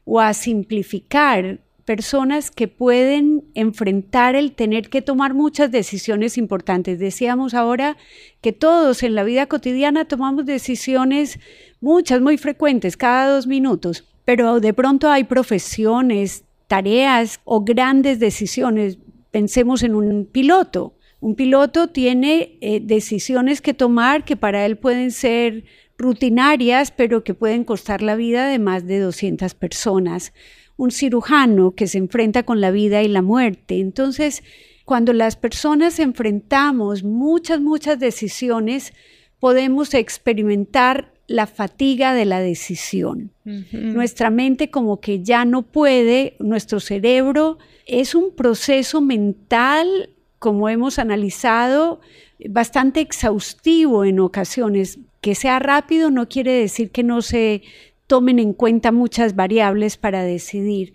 o 0.04 0.20
a 0.20 0.36
simplificar 0.36 1.65
personas 1.86 2.50
que 2.50 2.68
pueden 2.68 3.44
enfrentar 3.54 4.36
el 4.36 4.54
tener 4.54 4.90
que 4.90 5.04
tomar 5.04 5.36
muchas 5.36 5.72
decisiones 5.72 6.38
importantes. 6.38 6.98
Decíamos 6.98 7.54
ahora 7.54 7.96
que 8.42 8.52
todos 8.52 9.04
en 9.04 9.14
la 9.14 9.24
vida 9.24 9.46
cotidiana 9.46 10.06
tomamos 10.06 10.48
decisiones, 10.48 11.40
muchas, 11.80 12.22
muy 12.22 12.38
frecuentes, 12.38 12.98
cada 12.98 13.30
dos 13.30 13.46
minutos, 13.46 14.04
pero 14.26 14.60
de 14.60 14.74
pronto 14.74 15.10
hay 15.10 15.26
profesiones, 15.26 16.44
tareas 16.68 17.40
o 17.44 17.64
grandes 17.64 18.20
decisiones. 18.20 18.98
Pensemos 19.30 19.84
en 19.84 19.94
un 19.94 20.26
piloto. 20.26 20.96
Un 21.20 21.36
piloto 21.36 21.88
tiene 21.90 22.58
eh, 22.62 22.82
decisiones 22.84 23.62
que 23.62 23.76
tomar 23.76 24.26
que 24.26 24.36
para 24.36 24.66
él 24.66 24.78
pueden 24.78 25.12
ser 25.12 25.66
rutinarias, 25.98 26.92
pero 26.92 27.24
que 27.24 27.36
pueden 27.36 27.64
costar 27.64 28.02
la 28.02 28.16
vida 28.16 28.48
de 28.48 28.60
más 28.60 28.86
de 28.86 29.00
200 29.00 29.54
personas 29.54 30.34
un 30.78 30.92
cirujano 30.92 31.72
que 31.72 31.88
se 31.88 31.98
enfrenta 31.98 32.44
con 32.44 32.62
la 32.62 32.72
vida 32.72 33.02
y 33.04 33.08
la 33.08 33.22
muerte. 33.22 33.80
Entonces, 33.80 34.44
cuando 34.86 35.14
las 35.14 35.36
personas 35.36 36.00
enfrentamos 36.00 37.04
muchas, 37.04 37.60
muchas 37.60 38.00
decisiones, 38.00 38.94
podemos 39.40 39.94
experimentar 39.94 41.14
la 41.28 41.48
fatiga 41.48 42.14
de 42.14 42.26
la 42.26 42.40
decisión. 42.40 43.32
Nuestra 43.72 44.30
mente 44.30 44.70
como 44.70 45.00
que 45.00 45.24
ya 45.24 45.44
no 45.44 45.64
puede, 45.64 46.36
nuestro 46.40 46.80
cerebro 46.80 47.58
es 47.88 48.14
un 48.14 48.36
proceso 48.36 49.02
mental, 49.02 50.10
como 50.38 50.70
hemos 50.70 51.00
analizado, 51.00 52.00
bastante 52.48 53.00
exhaustivo 53.00 54.06
en 54.06 54.20
ocasiones. 54.20 55.00
Que 55.22 55.34
sea 55.34 55.58
rápido 55.58 56.12
no 56.12 56.30
quiere 56.30 56.52
decir 56.52 56.92
que 56.92 57.02
no 57.02 57.24
se 57.24 57.64
tomen 58.08 58.40
en 58.40 58.54
cuenta 58.54 58.92
muchas 58.92 59.36
variables 59.36 59.98
para 59.98 60.24
decidir. 60.24 60.94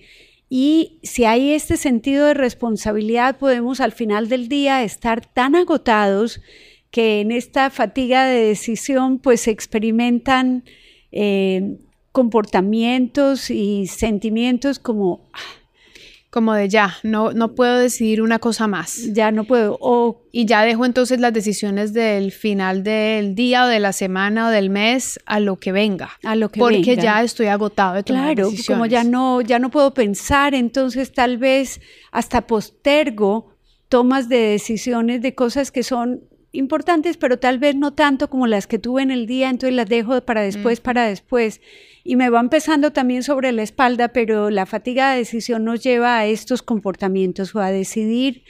Y 0.49 0.99
si 1.03 1.25
hay 1.25 1.53
este 1.53 1.77
sentido 1.77 2.27
de 2.27 2.35
responsabilidad, 2.35 3.39
podemos 3.39 3.81
al 3.81 3.93
final 3.93 4.29
del 4.29 4.49
día 4.49 4.83
estar 4.83 5.25
tan 5.25 5.55
agotados 5.55 6.41
que 6.91 7.21
en 7.21 7.31
esta 7.31 7.71
fatiga 7.71 8.27
de 8.27 8.47
decisión 8.47 9.21
pues 9.21 9.47
experimentan 9.47 10.65
eh, 11.13 11.79
comportamientos 12.11 13.51
y 13.51 13.87
sentimientos 13.87 14.81
como 14.81 15.31
ah, 15.33 15.39
como 16.31 16.55
de 16.55 16.69
ya, 16.69 16.97
no, 17.03 17.33
no 17.33 17.57
puedo 17.57 17.79
decidir 17.79 18.23
una 18.23 18.39
cosa 18.39 18.69
más. 18.69 19.13
Ya 19.13 19.33
no 19.33 19.45
puedo. 19.45 19.77
O, 19.81 20.23
y 20.31 20.47
ya 20.47 20.63
dejo 20.63 20.87
entonces 20.87 21.19
las 21.19 21.33
decisiones 21.33 21.93
del 21.93 22.31
final 22.31 22.85
del 22.85 23.35
día 23.35 23.65
o 23.65 23.67
de 23.67 23.81
la 23.81 23.93
semana 23.93 24.47
o 24.47 24.51
del 24.51 24.71
mes 24.71 25.19
a 25.27 25.41
lo 25.41 25.57
que 25.57 25.73
venga. 25.73 26.11
A 26.23 26.37
lo 26.37 26.49
que 26.49 26.61
Porque 26.61 26.97
ya 26.97 27.23
estoy 27.23 27.49
agotado 27.49 27.95
de 27.95 28.05
tomar 28.05 28.35
claro, 28.35 28.53
como 28.67 28.87
ya 28.87 29.03
no, 29.03 29.41
ya 29.41 29.59
no 29.59 29.71
puedo 29.71 29.93
pensar, 29.93 30.55
entonces 30.55 31.13
tal 31.13 31.37
vez 31.37 31.81
hasta 32.13 32.47
postergo 32.47 33.51
tomas 33.89 34.29
de 34.29 34.39
decisiones 34.39 35.21
de 35.23 35.35
cosas 35.35 35.73
que 35.73 35.83
son 35.83 36.23
importantes, 36.53 37.17
pero 37.17 37.39
tal 37.39 37.59
vez 37.59 37.77
no 37.77 37.93
tanto 37.93 38.29
como 38.29 38.47
las 38.47 38.67
que 38.67 38.79
tuve 38.79 39.03
en 39.03 39.11
el 39.11 39.27
día, 39.27 39.51
entonces 39.51 39.75
las 39.75 39.89
dejo 39.89 40.21
para 40.23 40.43
después, 40.43 40.81
para 40.81 41.07
después. 41.07 41.61
Y 42.03 42.17
me 42.17 42.31
va 42.31 42.41
empezando 42.41 42.93
también 42.93 43.23
sobre 43.23 43.53
la 43.53 43.63
espalda, 43.63 44.09
pero 44.09 44.51
la 44.51 44.67
fatiga 44.67 45.13
de 45.13 45.19
decisión 45.19 45.65
nos 45.65 45.83
lleva 45.83 46.19
a 46.19 46.27
estos 46.27 46.63
comportamientos 46.63 47.55
o 47.55 47.61
a 47.61 47.71
decidir, 47.71 48.43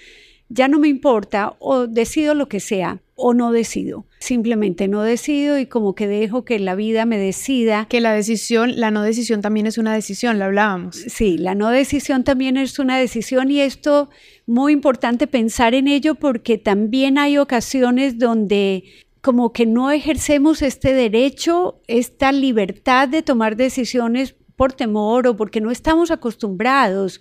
ya 0.48 0.68
no 0.68 0.78
me 0.78 0.88
importa, 0.88 1.56
o 1.58 1.86
decido 1.86 2.34
lo 2.34 2.48
que 2.48 2.60
sea, 2.60 3.02
o 3.20 3.35
no 3.35 3.52
decido. 3.52 4.06
Simplemente 4.18 4.88
no 4.88 5.02
decido 5.02 5.59
y 5.59 5.66
como 5.66 5.94
que 5.94 6.09
dejo 6.09 6.44
que 6.44 6.59
la 6.59 6.74
vida 6.74 7.04
me 7.06 7.18
decida. 7.18 7.87
Que 7.88 8.00
la 8.00 8.12
decisión, 8.12 8.80
la 8.80 8.90
no 8.90 9.02
decisión 9.02 9.42
también 9.42 9.66
es 9.66 9.78
una 9.78 9.94
decisión, 9.94 10.38
lo 10.38 10.46
hablábamos. 10.46 10.96
Sí, 10.96 11.38
la 11.38 11.54
no 11.54 11.68
decisión 11.70 12.24
también 12.24 12.56
es 12.56 12.78
una 12.78 12.98
decisión 12.98 13.50
y 13.50 13.61
esto 13.61 14.11
muy 14.46 14.72
importante 14.72 15.26
pensar 15.26 15.74
en 15.74 15.87
ello 15.87 16.14
porque 16.14 16.59
también 16.59 17.18
hay 17.18 17.38
ocasiones 17.38 18.18
donde 18.18 18.85
como 19.20 19.52
que 19.52 19.66
no 19.66 19.90
ejercemos 19.90 20.62
este 20.62 20.94
derecho, 20.94 21.80
esta 21.87 22.33
libertad 22.33 23.09
de 23.09 23.22
tomar 23.22 23.56
decisiones 23.56 24.35
por 24.56 24.72
temor 24.72 25.26
o 25.26 25.37
porque 25.37 25.61
no 25.61 25.70
estamos 25.70 26.11
acostumbrados. 26.11 27.20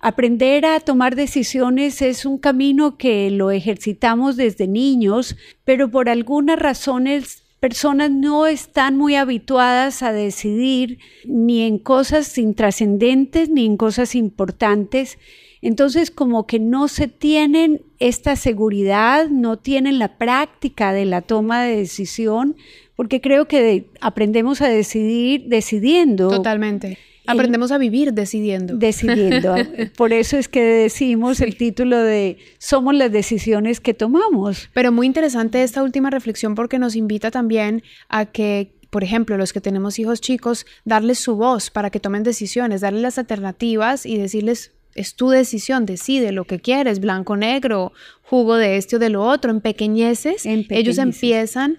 Aprender 0.00 0.64
a 0.64 0.80
tomar 0.80 1.14
decisiones 1.14 2.02
es 2.02 2.24
un 2.24 2.38
camino 2.38 2.96
que 2.96 3.30
lo 3.30 3.50
ejercitamos 3.50 4.36
desde 4.36 4.66
niños, 4.66 5.36
pero 5.64 5.90
por 5.90 6.08
algunas 6.08 6.58
razones 6.58 7.44
personas 7.60 8.10
no 8.10 8.46
están 8.46 8.96
muy 8.96 9.14
habituadas 9.14 10.02
a 10.02 10.12
decidir 10.12 10.98
ni 11.26 11.62
en 11.62 11.78
cosas 11.78 12.38
intrascendentes 12.38 13.50
ni 13.50 13.66
en 13.66 13.76
cosas 13.76 14.14
importantes 14.14 15.18
entonces, 15.62 16.10
como 16.10 16.46
que 16.46 16.58
no 16.58 16.88
se 16.88 17.06
tienen 17.06 17.82
esta 17.98 18.36
seguridad, 18.36 19.28
no 19.28 19.58
tienen 19.58 19.98
la 19.98 20.16
práctica 20.16 20.92
de 20.92 21.04
la 21.04 21.20
toma 21.20 21.62
de 21.62 21.76
decisión, 21.76 22.56
porque 22.96 23.20
creo 23.20 23.46
que 23.46 23.90
aprendemos 24.00 24.62
a 24.62 24.68
decidir 24.68 25.44
decidiendo. 25.48 26.28
Totalmente. 26.28 26.98
Aprendemos 27.26 27.72
a 27.72 27.78
vivir 27.78 28.12
decidiendo. 28.12 28.76
Decidiendo. 28.76 29.54
Por 29.96 30.12
eso 30.12 30.36
es 30.36 30.48
que 30.48 30.62
decimos 30.62 31.40
el 31.40 31.56
título 31.56 31.98
de 31.98 32.38
Somos 32.58 32.94
las 32.94 33.12
decisiones 33.12 33.80
que 33.80 33.94
tomamos. 33.94 34.68
Pero 34.72 34.92
muy 34.92 35.06
interesante 35.06 35.62
esta 35.62 35.82
última 35.82 36.10
reflexión 36.10 36.54
porque 36.54 36.78
nos 36.78 36.96
invita 36.96 37.30
también 37.30 37.82
a 38.08 38.26
que 38.26 38.72
por 38.90 39.04
ejemplo, 39.04 39.36
los 39.36 39.52
que 39.52 39.60
tenemos 39.60 40.00
hijos 40.00 40.20
chicos, 40.20 40.66
darles 40.84 41.20
su 41.20 41.36
voz 41.36 41.70
para 41.70 41.90
que 41.90 42.00
tomen 42.00 42.24
decisiones, 42.24 42.80
darles 42.80 43.02
las 43.02 43.18
alternativas 43.18 44.04
y 44.04 44.18
decirles 44.18 44.72
es 44.94 45.14
tu 45.14 45.28
decisión, 45.30 45.86
decide 45.86 46.32
lo 46.32 46.44
que 46.44 46.58
quieres, 46.58 47.00
blanco, 47.00 47.36
negro, 47.36 47.92
jugo 48.22 48.56
de 48.56 48.76
este 48.76 48.96
o 48.96 48.98
de 48.98 49.08
lo 49.08 49.22
otro, 49.22 49.50
en 49.50 49.60
pequeñeces, 49.60 50.44
ellos 50.46 50.98
empiezan 50.98 51.78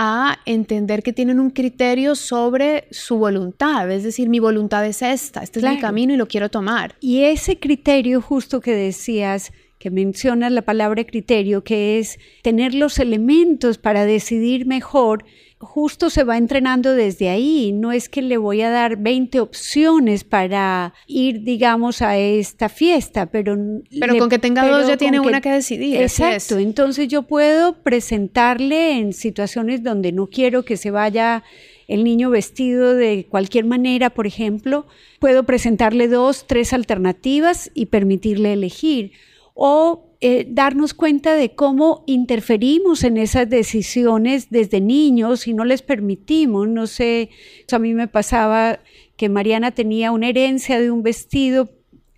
a 0.00 0.38
entender 0.46 1.02
que 1.02 1.12
tienen 1.12 1.40
un 1.40 1.50
criterio 1.50 2.14
sobre 2.14 2.86
su 2.92 3.18
voluntad, 3.18 3.90
es 3.90 4.04
decir, 4.04 4.28
mi 4.28 4.38
voluntad 4.38 4.86
es 4.86 5.02
esta, 5.02 5.42
este 5.42 5.58
es 5.58 5.68
mi 5.68 5.80
camino 5.80 6.14
y 6.14 6.16
lo 6.16 6.28
quiero 6.28 6.48
tomar. 6.48 6.94
Y 7.00 7.24
ese 7.24 7.58
criterio 7.58 8.22
justo 8.22 8.60
que 8.60 8.74
decías, 8.74 9.52
que 9.78 9.90
mencionas 9.90 10.52
la 10.52 10.62
palabra 10.62 11.04
criterio, 11.04 11.64
que 11.64 11.98
es 11.98 12.18
tener 12.42 12.74
los 12.74 13.00
elementos 13.00 13.78
para 13.78 14.04
decidir 14.04 14.66
mejor, 14.66 15.24
justo 15.60 16.08
se 16.10 16.24
va 16.24 16.36
entrenando 16.36 16.94
desde 16.94 17.28
ahí. 17.28 17.72
No 17.72 17.92
es 17.92 18.08
que 18.08 18.22
le 18.22 18.36
voy 18.36 18.62
a 18.62 18.70
dar 18.70 18.96
20 18.96 19.40
opciones 19.40 20.24
para 20.24 20.94
ir, 21.06 21.42
digamos, 21.42 22.02
a 22.02 22.16
esta 22.16 22.68
fiesta, 22.68 23.26
pero... 23.26 23.56
Pero 23.98 24.18
con 24.18 24.28
que 24.28 24.38
tenga 24.38 24.66
dos 24.66 24.86
ya 24.86 24.96
tiene 24.96 25.20
una 25.20 25.40
que 25.40 25.50
decidir. 25.50 26.00
Exacto. 26.00 26.58
Entonces 26.58 27.08
yo 27.08 27.22
puedo 27.22 27.82
presentarle 27.82 28.98
en 28.98 29.12
situaciones 29.12 29.82
donde 29.82 30.12
no 30.12 30.28
quiero 30.28 30.64
que 30.64 30.76
se 30.76 30.90
vaya 30.90 31.42
el 31.88 32.04
niño 32.04 32.30
vestido 32.30 32.94
de 32.94 33.26
cualquier 33.28 33.64
manera, 33.64 34.10
por 34.10 34.26
ejemplo, 34.26 34.86
puedo 35.20 35.44
presentarle 35.44 36.06
dos, 36.06 36.46
tres 36.46 36.74
alternativas 36.74 37.70
y 37.74 37.86
permitirle 37.86 38.52
elegir. 38.52 39.12
O 39.54 40.07
eh, 40.20 40.46
darnos 40.48 40.94
cuenta 40.94 41.34
de 41.34 41.54
cómo 41.54 42.02
interferimos 42.06 43.04
en 43.04 43.18
esas 43.18 43.48
decisiones 43.48 44.50
desde 44.50 44.80
niños 44.80 45.46
y 45.46 45.54
no 45.54 45.64
les 45.64 45.82
permitimos. 45.82 46.68
No 46.68 46.88
sé, 46.88 47.30
a 47.70 47.78
mí 47.78 47.94
me 47.94 48.08
pasaba 48.08 48.80
que 49.16 49.28
Mariana 49.28 49.70
tenía 49.70 50.10
una 50.10 50.28
herencia 50.28 50.80
de 50.80 50.90
un 50.90 51.02
vestido 51.02 51.70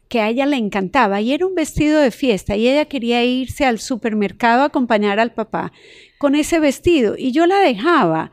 que 0.08 0.20
a 0.20 0.28
ella 0.28 0.44
le 0.46 0.56
encantaba 0.56 1.20
y 1.20 1.32
era 1.32 1.46
un 1.46 1.54
vestido 1.54 2.00
de 2.00 2.10
fiesta 2.10 2.56
y 2.56 2.68
ella 2.68 2.86
quería 2.86 3.24
irse 3.24 3.64
al 3.64 3.78
supermercado 3.78 4.62
a 4.62 4.66
acompañar 4.66 5.20
al 5.20 5.32
papá 5.32 5.72
con 6.18 6.34
ese 6.34 6.58
vestido 6.58 7.14
y 7.16 7.30
yo 7.30 7.46
la 7.46 7.60
dejaba 7.60 8.32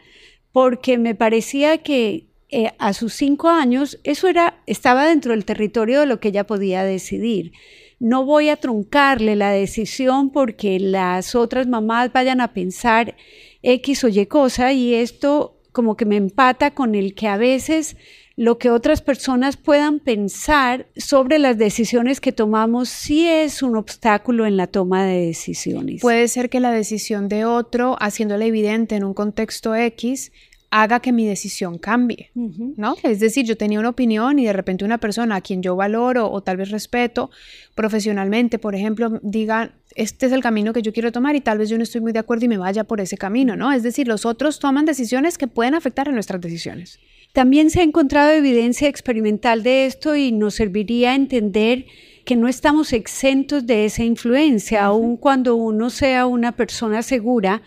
porque 0.52 0.98
me 0.98 1.14
parecía 1.14 1.78
que 1.78 2.26
eh, 2.50 2.72
a 2.80 2.94
sus 2.94 3.14
cinco 3.14 3.50
años 3.50 4.00
eso 4.04 4.28
era 4.28 4.60
estaba 4.66 5.06
dentro 5.06 5.34
del 5.34 5.46
territorio 5.46 6.00
de 6.00 6.08
lo 6.08 6.20
que 6.20 6.30
ella 6.30 6.48
podía 6.48 6.84
decidir 6.84 7.52
no 8.00 8.26
voy 8.26 8.50
a 8.50 8.58
truncarle 8.58 9.36
la 9.36 9.52
decisión 9.52 10.30
porque 10.30 10.80
las 10.80 11.36
otras 11.36 11.68
mamás 11.68 12.12
vayan 12.14 12.42
a 12.42 12.54
pensar 12.54 13.16
X 13.64 14.04
o 14.04 14.08
Y 14.08 14.26
cosa 14.28 14.74
y 14.74 14.94
esto 14.94 15.58
como 15.72 15.96
que 15.96 16.06
me 16.06 16.16
empata 16.16 16.72
con 16.72 16.96
el 16.96 17.14
que 17.14 17.28
a 17.28 17.38
veces 17.38 17.98
lo 18.38 18.60
que 18.60 18.70
otras 18.70 19.02
personas 19.02 19.58
puedan 19.58 20.00
pensar 20.00 20.88
sobre 20.96 21.40
las 21.40 21.58
decisiones 21.58 22.22
que 22.22 22.32
tomamos 22.32 22.88
sí 22.88 23.28
es 23.28 23.64
un 23.64 23.76
obstáculo 23.76 24.46
en 24.46 24.58
la 24.58 24.68
toma 24.68 25.04
de 25.04 25.26
decisiones. 25.26 26.02
Puede 26.02 26.28
ser 26.28 26.52
que 26.52 26.60
la 26.60 26.72
decisión 26.72 27.30
de 27.30 27.46
otro, 27.46 27.98
haciéndole 28.00 28.46
evidente 28.46 28.96
en 28.96 29.04
un 29.06 29.16
contexto 29.16 29.76
X, 29.76 30.32
haga 30.70 31.00
que 31.00 31.14
mi 31.14 31.26
decisión 31.26 31.78
cambie, 31.78 32.32
¿no? 32.36 32.96
Es 33.04 33.20
decir, 33.20 33.46
yo 33.46 33.56
tenía 33.56 33.80
una 33.80 33.90
opinión 33.90 34.38
y 34.38 34.46
de 34.46 34.54
repente 34.54 34.84
una 34.84 34.98
persona 34.98 35.38
a 35.38 35.42
quien 35.42 35.64
yo 35.64 35.76
valoro 35.76 36.30
o 36.30 36.42
tal 36.42 36.58
vez 36.58 36.72
respeto 36.72 37.32
profesionalmente, 37.74 38.60
por 38.60 38.76
ejemplo, 38.76 39.20
diga, 39.24 39.72
este 39.96 40.26
es 40.26 40.32
el 40.34 40.42
camino 40.42 40.74
que 40.74 40.82
yo 40.82 40.92
quiero 40.92 41.12
tomar 41.12 41.36
y 41.36 41.42
tal 41.42 41.58
vez 41.58 41.70
yo 41.70 41.78
no 41.78 41.84
estoy 41.84 42.02
muy 42.02 42.12
de 42.12 42.20
acuerdo 42.20 42.46
y 42.46 42.50
me 42.50 42.58
vaya 42.58 42.84
por 42.84 43.00
ese 43.00 43.18
camino, 43.18 43.56
¿no? 43.56 43.72
Es 43.72 43.82
decir, 43.82 44.08
los 44.08 44.26
otros 44.26 44.60
toman 44.60 44.86
decisiones 44.86 45.38
que 45.38 45.48
pueden 45.48 45.74
afectar 45.74 46.10
a 46.10 46.12
nuestras 46.12 46.42
decisiones. 46.42 47.00
También 47.34 47.70
se 47.70 47.80
ha 47.80 47.84
encontrado 47.84 48.32
evidencia 48.32 48.90
experimental 48.90 49.64
de 49.64 49.86
esto 49.86 50.16
y 50.16 50.32
nos 50.32 50.56
serviría 50.56 51.16
entender 51.16 51.86
que 52.26 52.36
no 52.36 52.50
estamos 52.50 52.92
exentos 52.92 53.66
de 53.66 53.86
esa 53.86 54.04
influencia, 54.04 54.84
aun 54.84 55.16
cuando 55.16 55.56
uno 55.56 55.90
sea 55.90 56.26
una 56.26 56.58
persona 56.58 57.02
segura, 57.02 57.62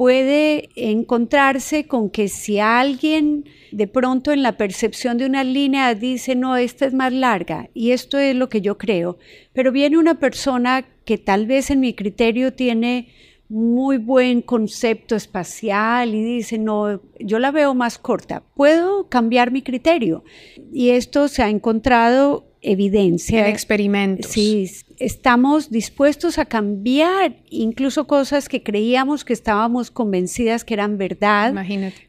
puede 0.00 0.70
encontrarse 0.76 1.86
con 1.86 2.08
que 2.08 2.28
si 2.28 2.58
alguien 2.58 3.44
de 3.70 3.86
pronto 3.86 4.32
en 4.32 4.42
la 4.42 4.56
percepción 4.56 5.18
de 5.18 5.26
una 5.26 5.44
línea 5.44 5.94
dice, 5.94 6.34
no, 6.34 6.56
esta 6.56 6.86
es 6.86 6.94
más 6.94 7.12
larga 7.12 7.68
y 7.74 7.90
esto 7.90 8.16
es 8.16 8.34
lo 8.34 8.48
que 8.48 8.62
yo 8.62 8.78
creo, 8.78 9.18
pero 9.52 9.72
viene 9.72 9.98
una 9.98 10.18
persona 10.18 10.86
que 11.04 11.18
tal 11.18 11.44
vez 11.44 11.70
en 11.70 11.80
mi 11.80 11.92
criterio 11.92 12.54
tiene 12.54 13.08
muy 13.50 13.98
buen 13.98 14.40
concepto 14.40 15.16
espacial 15.16 16.14
y 16.14 16.24
dice, 16.24 16.56
no, 16.56 17.02
yo 17.18 17.38
la 17.38 17.50
veo 17.50 17.74
más 17.74 17.98
corta, 17.98 18.42
puedo 18.54 19.06
cambiar 19.10 19.50
mi 19.50 19.60
criterio. 19.60 20.24
Y 20.72 20.90
esto 20.90 21.28
se 21.28 21.42
ha 21.42 21.50
encontrado 21.50 22.46
evidencia. 22.62 23.40
En 23.40 23.52
experimentos. 23.52 24.30
Sí, 24.30 24.66
estamos 25.00 25.70
dispuestos 25.70 26.38
a 26.38 26.44
cambiar 26.44 27.36
incluso 27.48 28.06
cosas 28.06 28.48
que 28.48 28.62
creíamos 28.62 29.24
que 29.24 29.32
estábamos 29.32 29.90
convencidas 29.90 30.62
que 30.62 30.74
eran 30.74 30.98
verdad 30.98 31.54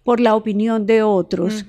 por 0.03 0.19
la 0.19 0.35
opinión 0.35 0.85
de 0.85 1.01
otros. 1.01 1.65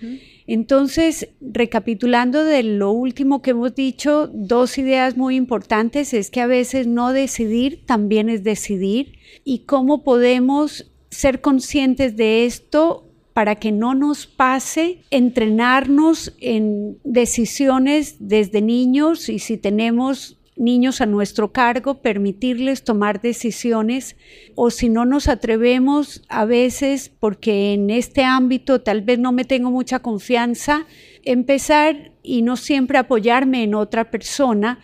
Entonces, 0.49 1.29
recapitulando 1.41 2.45
de 2.45 2.65
lo 2.65 2.91
último 2.91 3.41
que 3.41 3.53
hemos 3.53 3.75
dicho, 3.75 4.29
dos 4.35 4.77
ideas 4.77 5.17
muy 5.17 5.37
importantes 5.37 6.13
es 6.13 6.31
que 6.31 6.41
a 6.41 6.49
veces 6.49 6.89
no 6.89 7.13
decidir 7.13 7.87
también 7.87 8.29
es 8.29 8.43
decidir. 8.43 9.15
Y 9.45 9.61
cómo 9.61 10.03
podemos 10.03 10.93
ser 11.11 11.41
conscientes 11.41 12.17
de 12.17 12.45
esto 12.45 13.09
para 13.33 13.55
que 13.57 13.71
no 13.71 13.95
nos 13.95 14.27
pase 14.27 15.05
entrenarnos 15.11 16.35
en 16.41 16.99
decisiones 17.05 18.17
desde 18.19 18.61
niños 18.61 19.29
y 19.29 19.39
si 19.39 19.57
tenemos 19.57 20.42
niños 20.63 21.01
a 21.01 21.07
nuestro 21.07 21.53
cargo, 21.53 22.01
permitirles 22.01 22.85
tomar 22.85 23.21
decisiones 23.21 24.17
o 24.55 24.71
si 24.71 24.89
no 24.89 25.05
nos 25.05 25.29
atrevemos 25.29 26.23
a 26.29 26.45
veces, 26.45 27.11
porque 27.21 27.75
en 27.75 27.91
este 27.91 28.25
ámbito 28.25 28.81
tal 28.81 29.03
vez 29.03 29.19
no 29.19 29.33
me 29.33 29.45
tengo 29.45 29.71
mucha 29.71 29.99
confianza, 29.99 30.87
empezar 31.25 32.13
y 32.23 32.43
no 32.43 32.57
siempre 32.57 32.99
apoyarme 32.99 33.65
en 33.65 33.75
otra 33.75 34.11
persona, 34.11 34.79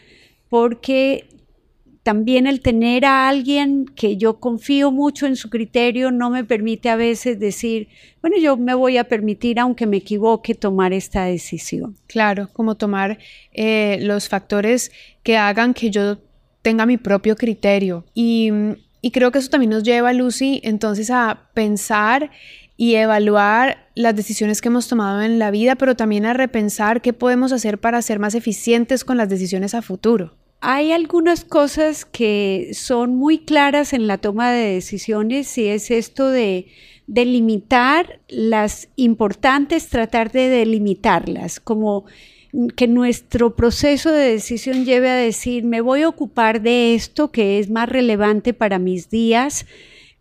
porque 0.49 1.29
también 2.09 2.47
el 2.47 2.62
tener 2.62 3.05
a 3.05 3.29
alguien 3.29 3.85
que 3.85 4.16
yo 4.16 4.40
confío 4.40 4.90
mucho 4.90 5.27
en 5.27 5.37
su 5.37 5.51
criterio 5.51 6.11
no 6.11 6.31
me 6.31 6.42
permite 6.42 6.88
a 6.88 6.97
veces 6.97 7.38
decir, 7.38 7.88
bueno, 8.23 8.38
yo 8.40 8.57
me 8.57 8.73
voy 8.73 8.97
a 8.97 9.05
permitir, 9.05 9.61
aunque 9.61 9.85
me 9.85 9.99
equivoque, 9.99 10.55
tomar 10.55 10.94
esta 10.94 11.25
decisión. 11.25 11.97
Claro, 12.07 12.49
como 12.55 12.77
tomar 12.77 13.18
eh, 13.53 13.99
los 14.01 14.27
factores 14.31 14.90
que 15.23 15.37
hagan 15.37 15.75
que 15.75 15.90
yo 15.90 16.16
tenga 16.62 16.87
mi 16.87 16.97
propio 16.97 17.37
criterio. 17.37 18.07
Y, 18.14 18.53
y 19.03 19.11
creo 19.11 19.31
que 19.31 19.40
eso 19.40 19.51
también 19.51 19.68
nos 19.68 19.83
lleva, 19.83 20.14
Lucy, 20.14 20.62
entonces 20.64 21.11
a 21.11 21.51
pensar 21.53 22.31
y 22.79 22.94
evaluar 22.94 23.87
las 23.94 24.16
decisiones 24.16 24.62
que 24.62 24.68
hemos 24.68 24.88
tomado 24.88 25.21
en 25.21 25.38
la 25.38 25.51
vida, 25.51 25.75
pero 25.75 25.94
también 25.94 26.25
a 26.25 26.33
repensar 26.33 27.03
qué 27.03 27.12
podemos 27.12 27.53
hacer 27.53 27.77
para 27.77 28.01
ser 28.01 28.18
más 28.18 28.35
eficientes 28.35 29.05
con 29.05 29.18
las 29.18 29.29
decisiones 29.29 29.75
a 29.75 29.83
futuro. 29.83 30.38
Hay 30.61 30.90
algunas 30.90 31.44
cosas 31.44 32.05
que 32.05 32.71
son 32.73 33.14
muy 33.16 33.38
claras 33.38 33.92
en 33.92 34.09
la 34.09 34.18
toma 34.18 34.51
de 34.51 34.75
decisiones 34.75 35.57
y 35.57 35.68
es 35.68 35.90
esto 35.90 36.29
de 36.29 36.66
delimitar 37.07 38.21
las 38.29 38.88
importantes, 38.97 39.88
tratar 39.88 40.33
de 40.33 40.49
delimitarlas, 40.49 41.61
como 41.61 42.07
que 42.77 42.88
nuestro 42.88 43.55
proceso 43.55 44.11
de 44.11 44.33
decisión 44.33 44.85
lleve 44.85 45.11
a 45.11 45.14
decir, 45.14 45.64
me 45.64 45.81
voy 45.81 46.03
a 46.03 46.09
ocupar 46.09 46.61
de 46.61 46.94
esto 46.94 47.31
que 47.31 47.59
es 47.59 47.71
más 47.71 47.88
relevante 47.88 48.53
para 48.53 48.79
mis 48.79 49.11
días, 49.11 49.64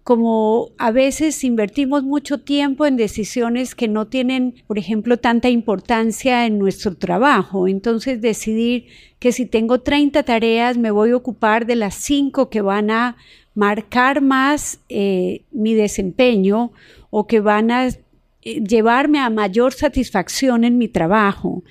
como 0.08 0.70
a 0.78 0.92
veces 0.92 1.44
invertimos 1.44 2.02
mucho 2.02 2.38
tiempo 2.38 2.86
en 2.86 2.96
decisiones 2.96 3.76
que 3.76 3.90
no 3.90 4.08
tienen, 4.08 4.56
por 4.66 4.78
ejemplo, 4.80 5.18
tanta 5.18 5.50
importancia 5.50 6.46
en 6.46 6.60
nuestro 6.60 6.96
trabajo. 6.96 7.68
Entonces 7.68 8.22
decidir 8.22 8.86
que 9.20 9.34
si 9.34 9.46
tengo 9.46 9.82
30 9.82 10.24
tareas, 10.24 10.78
me 10.78 10.92
voy 10.92 11.10
a 11.10 11.18
ocupar 11.18 11.66
de 11.66 11.76
las 11.76 11.96
5 11.96 12.50
que 12.50 12.62
van 12.62 12.90
a 12.90 13.18
marcar 13.54 14.22
más 14.22 14.80
eh, 14.88 15.42
mi 15.52 15.74
desempeño 15.74 16.72
o 17.10 17.28
que 17.28 17.42
van 17.42 17.70
a 17.70 17.88
eh, 17.88 17.98
llevarme 18.44 19.20
a 19.20 19.30
mayor 19.30 19.74
satisfacción 19.74 20.64
en 20.64 20.78
mi 20.78 20.88
trabajo. 20.88 21.66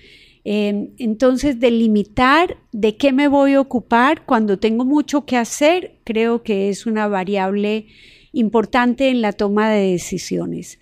Em, 0.45 0.91
entonces, 0.99 1.59
delimitar 1.59 2.59
de 2.71 2.99
qué 2.99 3.15
me 3.15 3.29
voy 3.29 3.55
a 3.55 3.63
ocupar 3.63 4.27
cuando 4.27 4.59
tengo 4.59 4.85
mucho 4.85 5.25
que 5.25 5.39
hacer, 5.39 5.95
creo 6.05 6.43
que 6.43 6.69
es 6.69 6.85
una 6.85 7.09
variable 7.09 7.87
importante 8.39 9.09
en 9.09 9.23
la 9.23 9.33
toma 9.33 9.71
de 9.71 9.93
decisiones. 9.93 10.79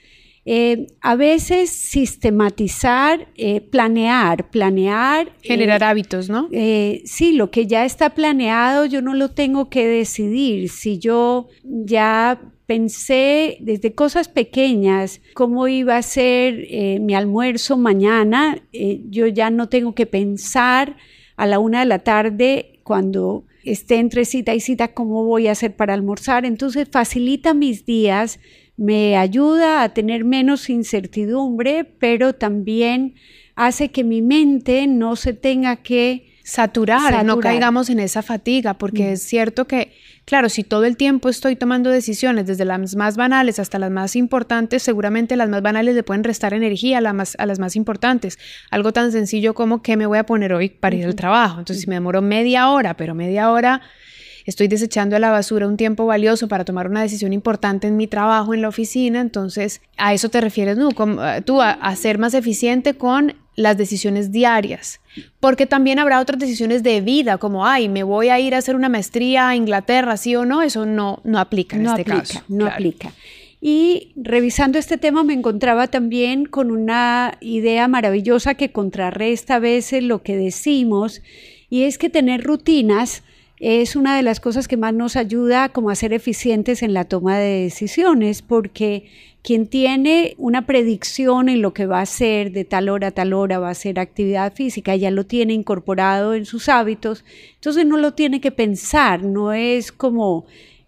Eh, 0.47 0.88
a 1.01 1.17
veces 1.17 1.71
sistematizar, 1.71 3.29
eh, 3.37 3.62
planear, 3.62 4.51
planear. 4.51 5.33
Generar 5.40 5.81
eh, 5.81 5.85
hábitos, 5.87 6.29
¿no? 6.29 6.51
sí, 7.05 7.33
lo 7.33 7.51
que 7.51 7.67
ya 7.67 7.87
está 7.87 8.11
planeado 8.11 8.85
yo 8.85 9.01
no 9.01 9.14
lo 9.14 9.31
tengo 9.31 9.71
que 9.71 9.87
decidir. 9.87 10.69
Si 10.69 10.99
yo 10.99 11.49
ya 11.62 12.43
pensé 12.67 13.57
desde 13.61 13.95
cosas 13.95 14.29
pequeñas 14.29 15.23
cómo 15.35 15.67
iba 15.69 15.97
a 15.97 16.03
ser 16.03 16.67
mi 17.01 17.14
almuerzo 17.14 17.79
mañana, 17.79 18.59
yo 18.73 19.27
ya 19.27 19.49
no 19.49 19.69
tengo 19.69 19.95
que 19.95 20.07
pensar 20.07 20.97
a 21.37 21.47
la 21.47 21.59
una 21.59 21.81
de 21.81 21.87
la 21.87 22.01
tarde 22.01 22.81
cuando 22.85 23.45
esté 23.64 23.96
entre 23.96 24.24
cita 24.24 24.55
y 24.55 24.61
cita 24.61 24.88
cómo 24.94 25.24
voy 25.24 25.48
a 25.48 25.53
hacer 25.53 25.74
para 25.77 25.94
almorzar. 25.94 26.44
Entonces 26.44 26.88
facilita 26.90 27.55
mis 27.55 27.85
días, 27.85 28.40
me 28.77 29.16
ayuda 29.16 29.83
a 29.83 29.94
tener 29.94 30.24
menos 30.24 30.68
incertidumbre, 30.68 31.85
pero 31.85 32.35
también 32.35 33.14
hace 33.55 33.90
que 33.90 34.05
mi 34.05 34.22
mente 34.22 34.87
no 34.87 35.16
se 35.16 35.33
tenga 35.33 35.77
que 35.77 36.35
saturar, 36.44 37.24
no 37.24 37.40
caigamos 37.40 37.88
en 37.88 38.00
esa 38.00 38.22
fatiga, 38.22 38.74
porque 38.74 39.12
es 39.12 39.22
cierto 39.22 39.66
que, 39.66 39.92
claro, 40.25 40.49
si 40.49 40.65
todo 40.65 40.85
el 40.85 40.97
tiempo 40.97 41.29
estoy 41.29 41.57
tomando 41.57 41.91
decisiones, 41.91 42.47
desde 42.47 42.65
las 42.65 42.97
más 42.97 43.17
banales 43.17 43.59
hasta 43.59 43.79
las 43.79 43.91
más 43.91 44.17
importantes, 44.17 44.83
seguramente 44.83 45.37
las 45.37 45.49
más 45.49 45.63
banales 45.63 45.95
le 45.95 46.03
pueden 46.03 46.25
restar 46.25 46.55
energía 46.55 46.99
a, 46.99 47.01
la 47.01 47.13
más, 47.13 47.37
a 47.39 47.47
las 47.47 47.59
más 47.59 47.77
importantes. 47.77 48.39
Algo 48.71 48.93
tan 48.93 49.13
sencillo 49.13 49.55
como 49.55 49.83
qué 49.83 49.97
me 49.97 50.07
voy 50.07 50.19
a 50.19 50.27
poner 50.27 50.53
hoy 50.53 50.69
para 50.69 50.97
ir 50.97 51.05
al 51.05 51.15
trabajo. 51.15 51.59
Entonces, 51.59 51.83
si 51.83 51.89
me 51.89 51.97
demoro 51.97 52.23
media 52.23 52.71
hora, 52.71 52.97
pero 52.97 53.15
media 53.15 53.51
hora 53.51 53.81
estoy 54.45 54.69
desechando 54.69 55.17
a 55.17 55.19
la 55.19 55.31
basura 55.31 55.67
un 55.67 55.77
tiempo 55.77 56.07
valioso 56.07 56.49
para 56.49 56.65
tomar 56.65 56.89
una 56.89 57.03
decisión 57.03 57.33
importante 57.33 57.87
en 57.87 57.97
mi 57.97 58.07
trabajo, 58.07 58.55
en 58.55 58.63
la 58.63 58.69
oficina, 58.69 59.21
entonces 59.21 59.81
a 59.97 60.13
eso 60.13 60.29
te 60.29 60.41
refieres 60.41 60.77
¿no? 60.77 60.91
Eh, 60.91 61.43
tú, 61.43 61.63
a, 61.63 61.71
a 61.71 61.97
ser 61.97 62.19
más 62.19 62.35
eficiente 62.35 62.95
con 62.95 63.35
las 63.57 63.77
decisiones 63.77 64.33
diarias, 64.33 65.01
porque 65.40 65.67
también 65.67 65.99
habrá 65.99 66.21
otras 66.21 66.38
decisiones 66.38 66.83
de 66.83 67.01
vida, 67.01 67.38
como, 67.38 67.67
ay, 67.67 67.88
me 67.88 68.03
voy 68.03 68.29
a 68.29 68.40
ir 68.40 68.55
a 68.55 68.59
hacer 68.59 68.75
una 68.75 68.88
maestría 68.88 69.49
a 69.49 69.57
Inglaterra, 69.57 70.17
sí 70.17 70.35
o 70.35 70.45
no, 70.45 70.62
eso 70.62 70.87
no, 70.87 71.21
no 71.25 71.38
aplica 71.38 71.77
en 71.77 71.85
no 71.85 71.90
este 71.90 72.03
aplica, 72.03 72.19
caso. 72.21 72.43
No 72.49 72.67
aplica. 72.67 73.12
Y 73.61 74.12
revisando 74.17 74.79
este 74.79 74.99
tema 74.99 75.25
me 75.25 75.33
encontraba 75.33 75.87
también 75.87 76.45
con 76.45 76.71
una 76.71 77.38
idea 77.40 77.88
maravillosa 77.88 78.55
que 78.55 78.73
contrarresta 78.73 79.55
a 79.55 79.59
veces 79.61 80.03
lo 80.03 80.23
que 80.23 80.37
decimos, 80.37 81.23
y 81.71 81.85
es 81.85 81.97
que 81.97 82.11
tener 82.11 82.43
rutinas 82.43 83.23
es 83.61 83.97
una 83.97 84.17
de 84.17 84.23
las 84.23 84.40
cosas 84.40 84.69
que 84.69 84.77
más 84.77 84.93
nos 84.93 85.17
ayuda 85.17 85.71
como 85.71 85.88
a 85.88 85.95
ser 85.95 86.12
eficientes 86.12 86.83
en 86.83 86.93
la 86.93 87.05
toma 87.05 87.38
de 87.38 87.62
decisiones, 87.62 88.43
porque 88.43 89.07
quien 89.45 89.67
tiene 89.67 90.35
una 90.39 90.65
predicción 90.65 91.51
en 91.51 91.61
lo 91.61 91.75
que 91.75 91.85
va 91.85 91.99
a 91.99 92.05
hacer 92.05 92.51
de 92.51 92.65
tal 92.65 92.89
hora 92.89 93.09
a 93.09 93.11
tal 93.11 93.35
hora, 93.35 93.59
va 93.59 93.69
a 93.69 93.73
hacer 93.73 94.01
actividad 94.01 94.55
física, 94.55 94.97
ya 94.97 95.11
lo 95.11 95.27
tiene 95.27 95.53
incorporado 95.53 96.33
en 96.33 96.47
sus 96.47 96.71
hábitos, 96.71 97.27
entonces 97.57 97.85
no 97.85 97.99
lo 97.99 98.15
tiene 98.15 98.41
que 98.41 98.51
pensar, 98.51 99.23
no 99.23 99.53
es 99.53 99.93
como 99.93 100.47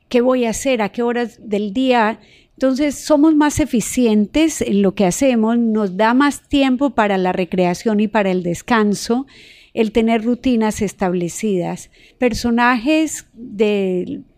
qué 0.09 0.23
voy 0.23 0.47
a 0.47 0.51
hacer, 0.51 0.81
a 0.81 0.88
qué 0.88 1.03
horas 1.03 1.38
del 1.42 1.75
día. 1.75 2.19
Entonces 2.55 2.95
somos 2.95 3.37
más 3.37 3.61
eficientes 3.61 4.62
en 4.62 4.81
lo 4.81 4.95
que 4.95 5.05
hacemos, 5.05 5.59
nos 5.59 5.99
da 5.99 6.14
más 6.14 6.49
tiempo 6.49 6.95
para 6.95 7.19
la 7.19 7.33
recreación 7.33 8.01
y 8.01 8.09
para 8.09 8.31
el 8.31 8.42
descanso 8.42 9.27
el 9.76 9.92
tener 9.92 10.24
rutinas 10.24 10.80
establecidas. 10.80 11.90
Personajes 12.16 13.26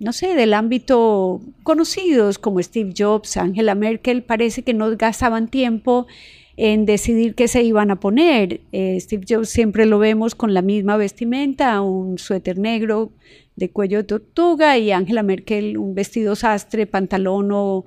no 0.00 0.12
sé, 0.12 0.34
del 0.34 0.52
ámbito 0.52 1.40
conocidos 1.62 2.40
como 2.40 2.60
Steve 2.60 2.92
Jobs, 2.96 3.36
Angela 3.36 3.76
Merkel, 3.76 4.24
parece 4.24 4.64
que 4.64 4.74
no 4.74 4.96
gastaban 4.96 5.46
tiempo 5.46 6.08
en 6.56 6.86
decidir 6.86 7.36
qué 7.36 7.46
se 7.46 7.62
iban 7.62 7.92
a 7.92 8.00
poner. 8.00 8.62
Eh, 8.72 8.98
Steve 8.98 9.24
Jobs 9.28 9.48
siempre 9.48 9.86
lo 9.86 10.00
vemos 10.00 10.34
con 10.34 10.54
la 10.54 10.62
misma 10.62 10.96
vestimenta, 10.96 11.80
un 11.82 12.18
suéter 12.18 12.58
negro 12.58 13.12
de 13.54 13.70
cuello 13.70 13.98
de 13.98 14.04
tortuga 14.04 14.76
y 14.76 14.90
Angela 14.90 15.22
Merkel 15.22 15.78
un 15.78 15.94
vestido 15.94 16.34
sastre, 16.34 16.88
pantalón 16.88 17.50
o 17.52 17.84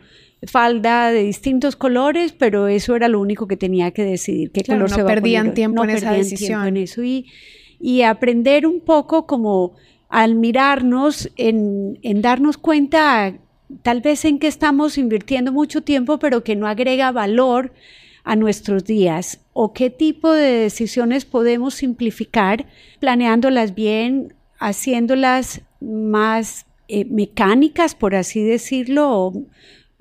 falda 0.48 1.12
de 1.12 1.24
distintos 1.24 1.76
colores, 1.76 2.34
pero 2.34 2.68
eso 2.68 2.96
era 2.96 3.08
lo 3.08 3.20
único 3.20 3.48
que 3.48 3.58
tenía 3.58 3.92
que 3.92 4.04
decidir. 4.04 4.52
¿Qué 4.52 4.64
color 4.64 4.90
no 4.90 4.96
se 4.96 5.04
va 5.04 5.10
perdían 5.10 5.42
a 5.42 5.44
poner? 5.44 5.56
tiempo 5.56 5.84
en 5.84 5.90
esa 5.92 6.12
decisión. 6.14 6.68
En 6.68 6.78
eso 6.78 7.04
y, 7.04 7.28
y, 7.80 8.02
aprender 8.02 8.66
un 8.66 8.80
poco 8.80 9.28
como 9.28 9.74
al 10.10 10.36
mirarnos, 10.36 11.30
en, 11.38 12.00
en 12.02 12.22
darnos 12.22 12.58
cuenta 12.58 13.36
tal 13.84 14.02
vez 14.02 14.26
en 14.26 14.40
que 14.40 14.48
estamos 14.48 14.98
invirtiendo 14.98 15.52
mucho 15.52 15.82
tiempo, 15.82 16.20
pero 16.20 16.44
que 16.44 16.56
no 16.56 16.68
agrega 16.68 17.12
valor 17.12 17.72
a 18.24 18.36
nuestros 18.36 18.84
días 18.84 19.40
o 19.54 19.74
qué 19.74 19.90
tipo 19.90 20.32
de 20.32 20.52
decisiones 20.52 21.26
podemos 21.26 21.76
simplificar 21.76 22.66
planeándolas 23.00 23.74
bien, 23.74 24.34
haciéndolas 24.60 25.62
más 25.80 26.66
eh, 26.88 27.06
mecánicas, 27.06 27.96
por 27.96 28.16
así 28.16 28.44
decirlo, 28.44 29.10
o, 29.10 29.46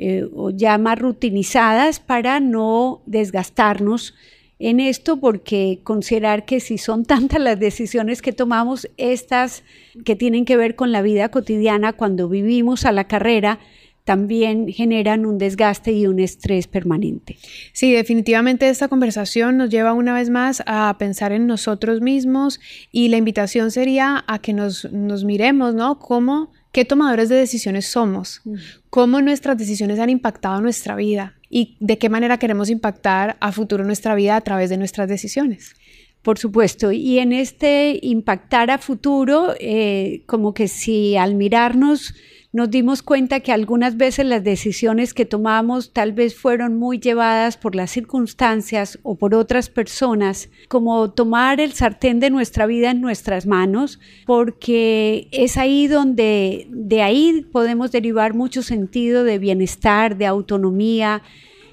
eh, 0.03 0.27
o 0.35 0.49
ya 0.49 0.79
más 0.79 0.99
rutinizadas 0.99 2.01
para 2.01 2.41
no 2.41 3.03
desgastarnos 3.05 4.15
en 4.59 4.81
esto, 4.81 5.21
porque 5.21 5.81
considerar 5.83 6.47
que 6.47 6.61
si 6.61 6.79
son 6.79 7.05
tantas 7.13 7.39
las 7.39 7.61
decisiones 7.61 8.23
que 8.23 8.33
tomamos, 8.33 8.89
estas 8.97 9.63
que 10.07 10.17
tienen 10.17 10.47
que 10.47 10.57
ver 10.57 10.75
con 10.75 10.91
la 10.91 11.03
vida 11.03 11.29
cotidiana 11.29 11.93
cuando 11.93 12.31
vivimos 12.31 12.87
a 12.87 12.93
la 12.93 13.09
carrera, 13.09 13.59
también 14.05 14.69
generan 14.69 15.27
un 15.27 15.37
desgaste 15.37 15.93
y 15.93 16.07
un 16.07 16.19
estrés 16.19 16.67
permanente. 16.67 17.37
Sí, 17.75 17.93
definitivamente 17.93 18.71
esta 18.71 18.89
conversación 18.89 19.59
nos 19.59 19.69
lleva 19.69 19.93
una 19.93 20.15
vez 20.15 20.31
más 20.31 20.63
a 20.65 20.97
pensar 20.99 21.33
en 21.33 21.47
nosotros 21.47 22.01
mismos 22.01 22.59
y 22.91 23.09
la 23.09 23.19
invitación 23.19 23.71
sería 23.71 24.25
a 24.27 24.39
que 24.39 24.55
nos, 24.55 24.91
nos 24.91 25.25
miremos, 25.25 25.75
¿no? 25.75 25.99
Cómo 25.99 26.51
qué 26.73 26.85
tomadores 26.85 27.29
de 27.29 27.37
decisiones 27.37 27.87
somos, 27.87 28.43
cómo 28.91 29.21
nuestras 29.21 29.59
decisiones 29.59 29.99
han 29.99 30.11
impactado 30.11 30.61
nuestra 30.61 30.95
vida 30.97 31.35
y 31.49 31.77
de 31.81 31.99
qué 31.99 32.09
manera 32.09 32.39
queremos 32.39 32.71
impactar 32.71 33.37
a 33.41 33.53
futuro 33.53 33.85
nuestra 33.85 34.15
vida 34.15 34.37
a 34.37 34.41
través 34.41 34.71
de 34.71 34.77
nuestras 34.77 35.09
decisiones. 35.09 35.75
Por 36.23 36.39
supuesto, 36.39 36.93
y 36.93 37.19
en 37.19 37.33
este 37.33 37.99
impactar 38.03 38.71
a 38.71 38.79
futuro, 38.79 39.55
eh, 39.59 40.23
como 40.27 40.53
que 40.53 40.69
si 40.69 41.17
al 41.17 41.35
mirarnos 41.35 42.15
nos 42.53 42.69
dimos 42.69 43.03
cuenta 43.03 43.41
que 43.41 43.53
algunas 43.53 43.97
veces 43.97 44.27
las 44.27 44.43
decisiones 44.43 45.15
que 45.15 45.25
tomamos 45.25 45.93
tal 45.93 46.13
vez 46.13 46.35
fueron 46.35 46.77
muy 46.77 46.99
llevadas 46.99 47.57
por 47.57 47.77
las 47.77 47.93
circunstancias 47.93 48.99
o 49.05 49.15
por 49.15 49.37
otras 49.37 49.71
personas, 49.71 50.49
como 50.69 51.11
tomar 51.13 51.61
el 51.61 51.73
sartén 51.75 52.19
de 52.19 52.31
nuestra 52.31 52.67
vida 52.67 52.91
en 52.91 53.01
nuestras 53.01 53.47
manos, 53.47 54.01
porque 54.27 55.29
es 55.31 55.57
ahí 55.57 55.87
donde 55.87 56.67
de 56.71 57.03
ahí 57.03 57.47
podemos 57.53 57.93
derivar 57.93 58.35
mucho 58.35 58.63
sentido 58.63 59.23
de 59.23 59.39
bienestar, 59.39 60.17
de 60.17 60.27
autonomía, 60.27 61.23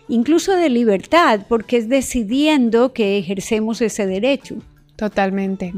incluso 0.07 0.55
de 0.55 0.69
libertad, 0.69 1.41
porque 1.49 1.77
es 1.77 1.89
decidiendo 1.89 2.93
que 2.93 3.17
ejercemos 3.17 3.81
ese 3.81 4.05
derecho. 4.05 4.57
Totalmente. 4.97 5.73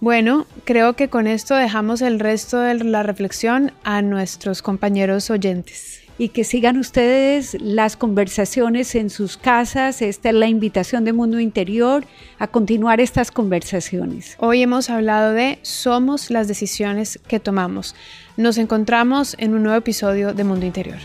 Bueno, 0.00 0.46
creo 0.64 0.92
que 0.92 1.08
con 1.08 1.26
esto 1.26 1.56
dejamos 1.56 2.02
el 2.02 2.20
resto 2.20 2.60
de 2.60 2.74
la 2.74 3.02
reflexión 3.02 3.72
a 3.84 4.02
nuestros 4.02 4.60
compañeros 4.62 5.30
oyentes. 5.30 6.02
Y 6.18 6.28
que 6.28 6.44
sigan 6.44 6.76
ustedes 6.76 7.56
las 7.62 7.96
conversaciones 7.96 8.94
en 8.94 9.08
sus 9.08 9.38
casas. 9.38 10.02
Esta 10.02 10.28
es 10.28 10.34
la 10.34 10.48
invitación 10.48 11.06
de 11.06 11.14
Mundo 11.14 11.40
Interior 11.40 12.04
a 12.38 12.48
continuar 12.48 13.00
estas 13.00 13.30
conversaciones. 13.30 14.36
Hoy 14.38 14.60
hemos 14.60 14.90
hablado 14.90 15.32
de 15.32 15.58
Somos 15.62 16.30
las 16.30 16.46
decisiones 16.46 17.18
que 17.26 17.40
tomamos. 17.40 17.94
Nos 18.36 18.58
encontramos 18.58 19.34
en 19.38 19.54
un 19.54 19.62
nuevo 19.62 19.78
episodio 19.78 20.34
de 20.34 20.44
Mundo 20.44 20.66
Interior. 20.66 20.98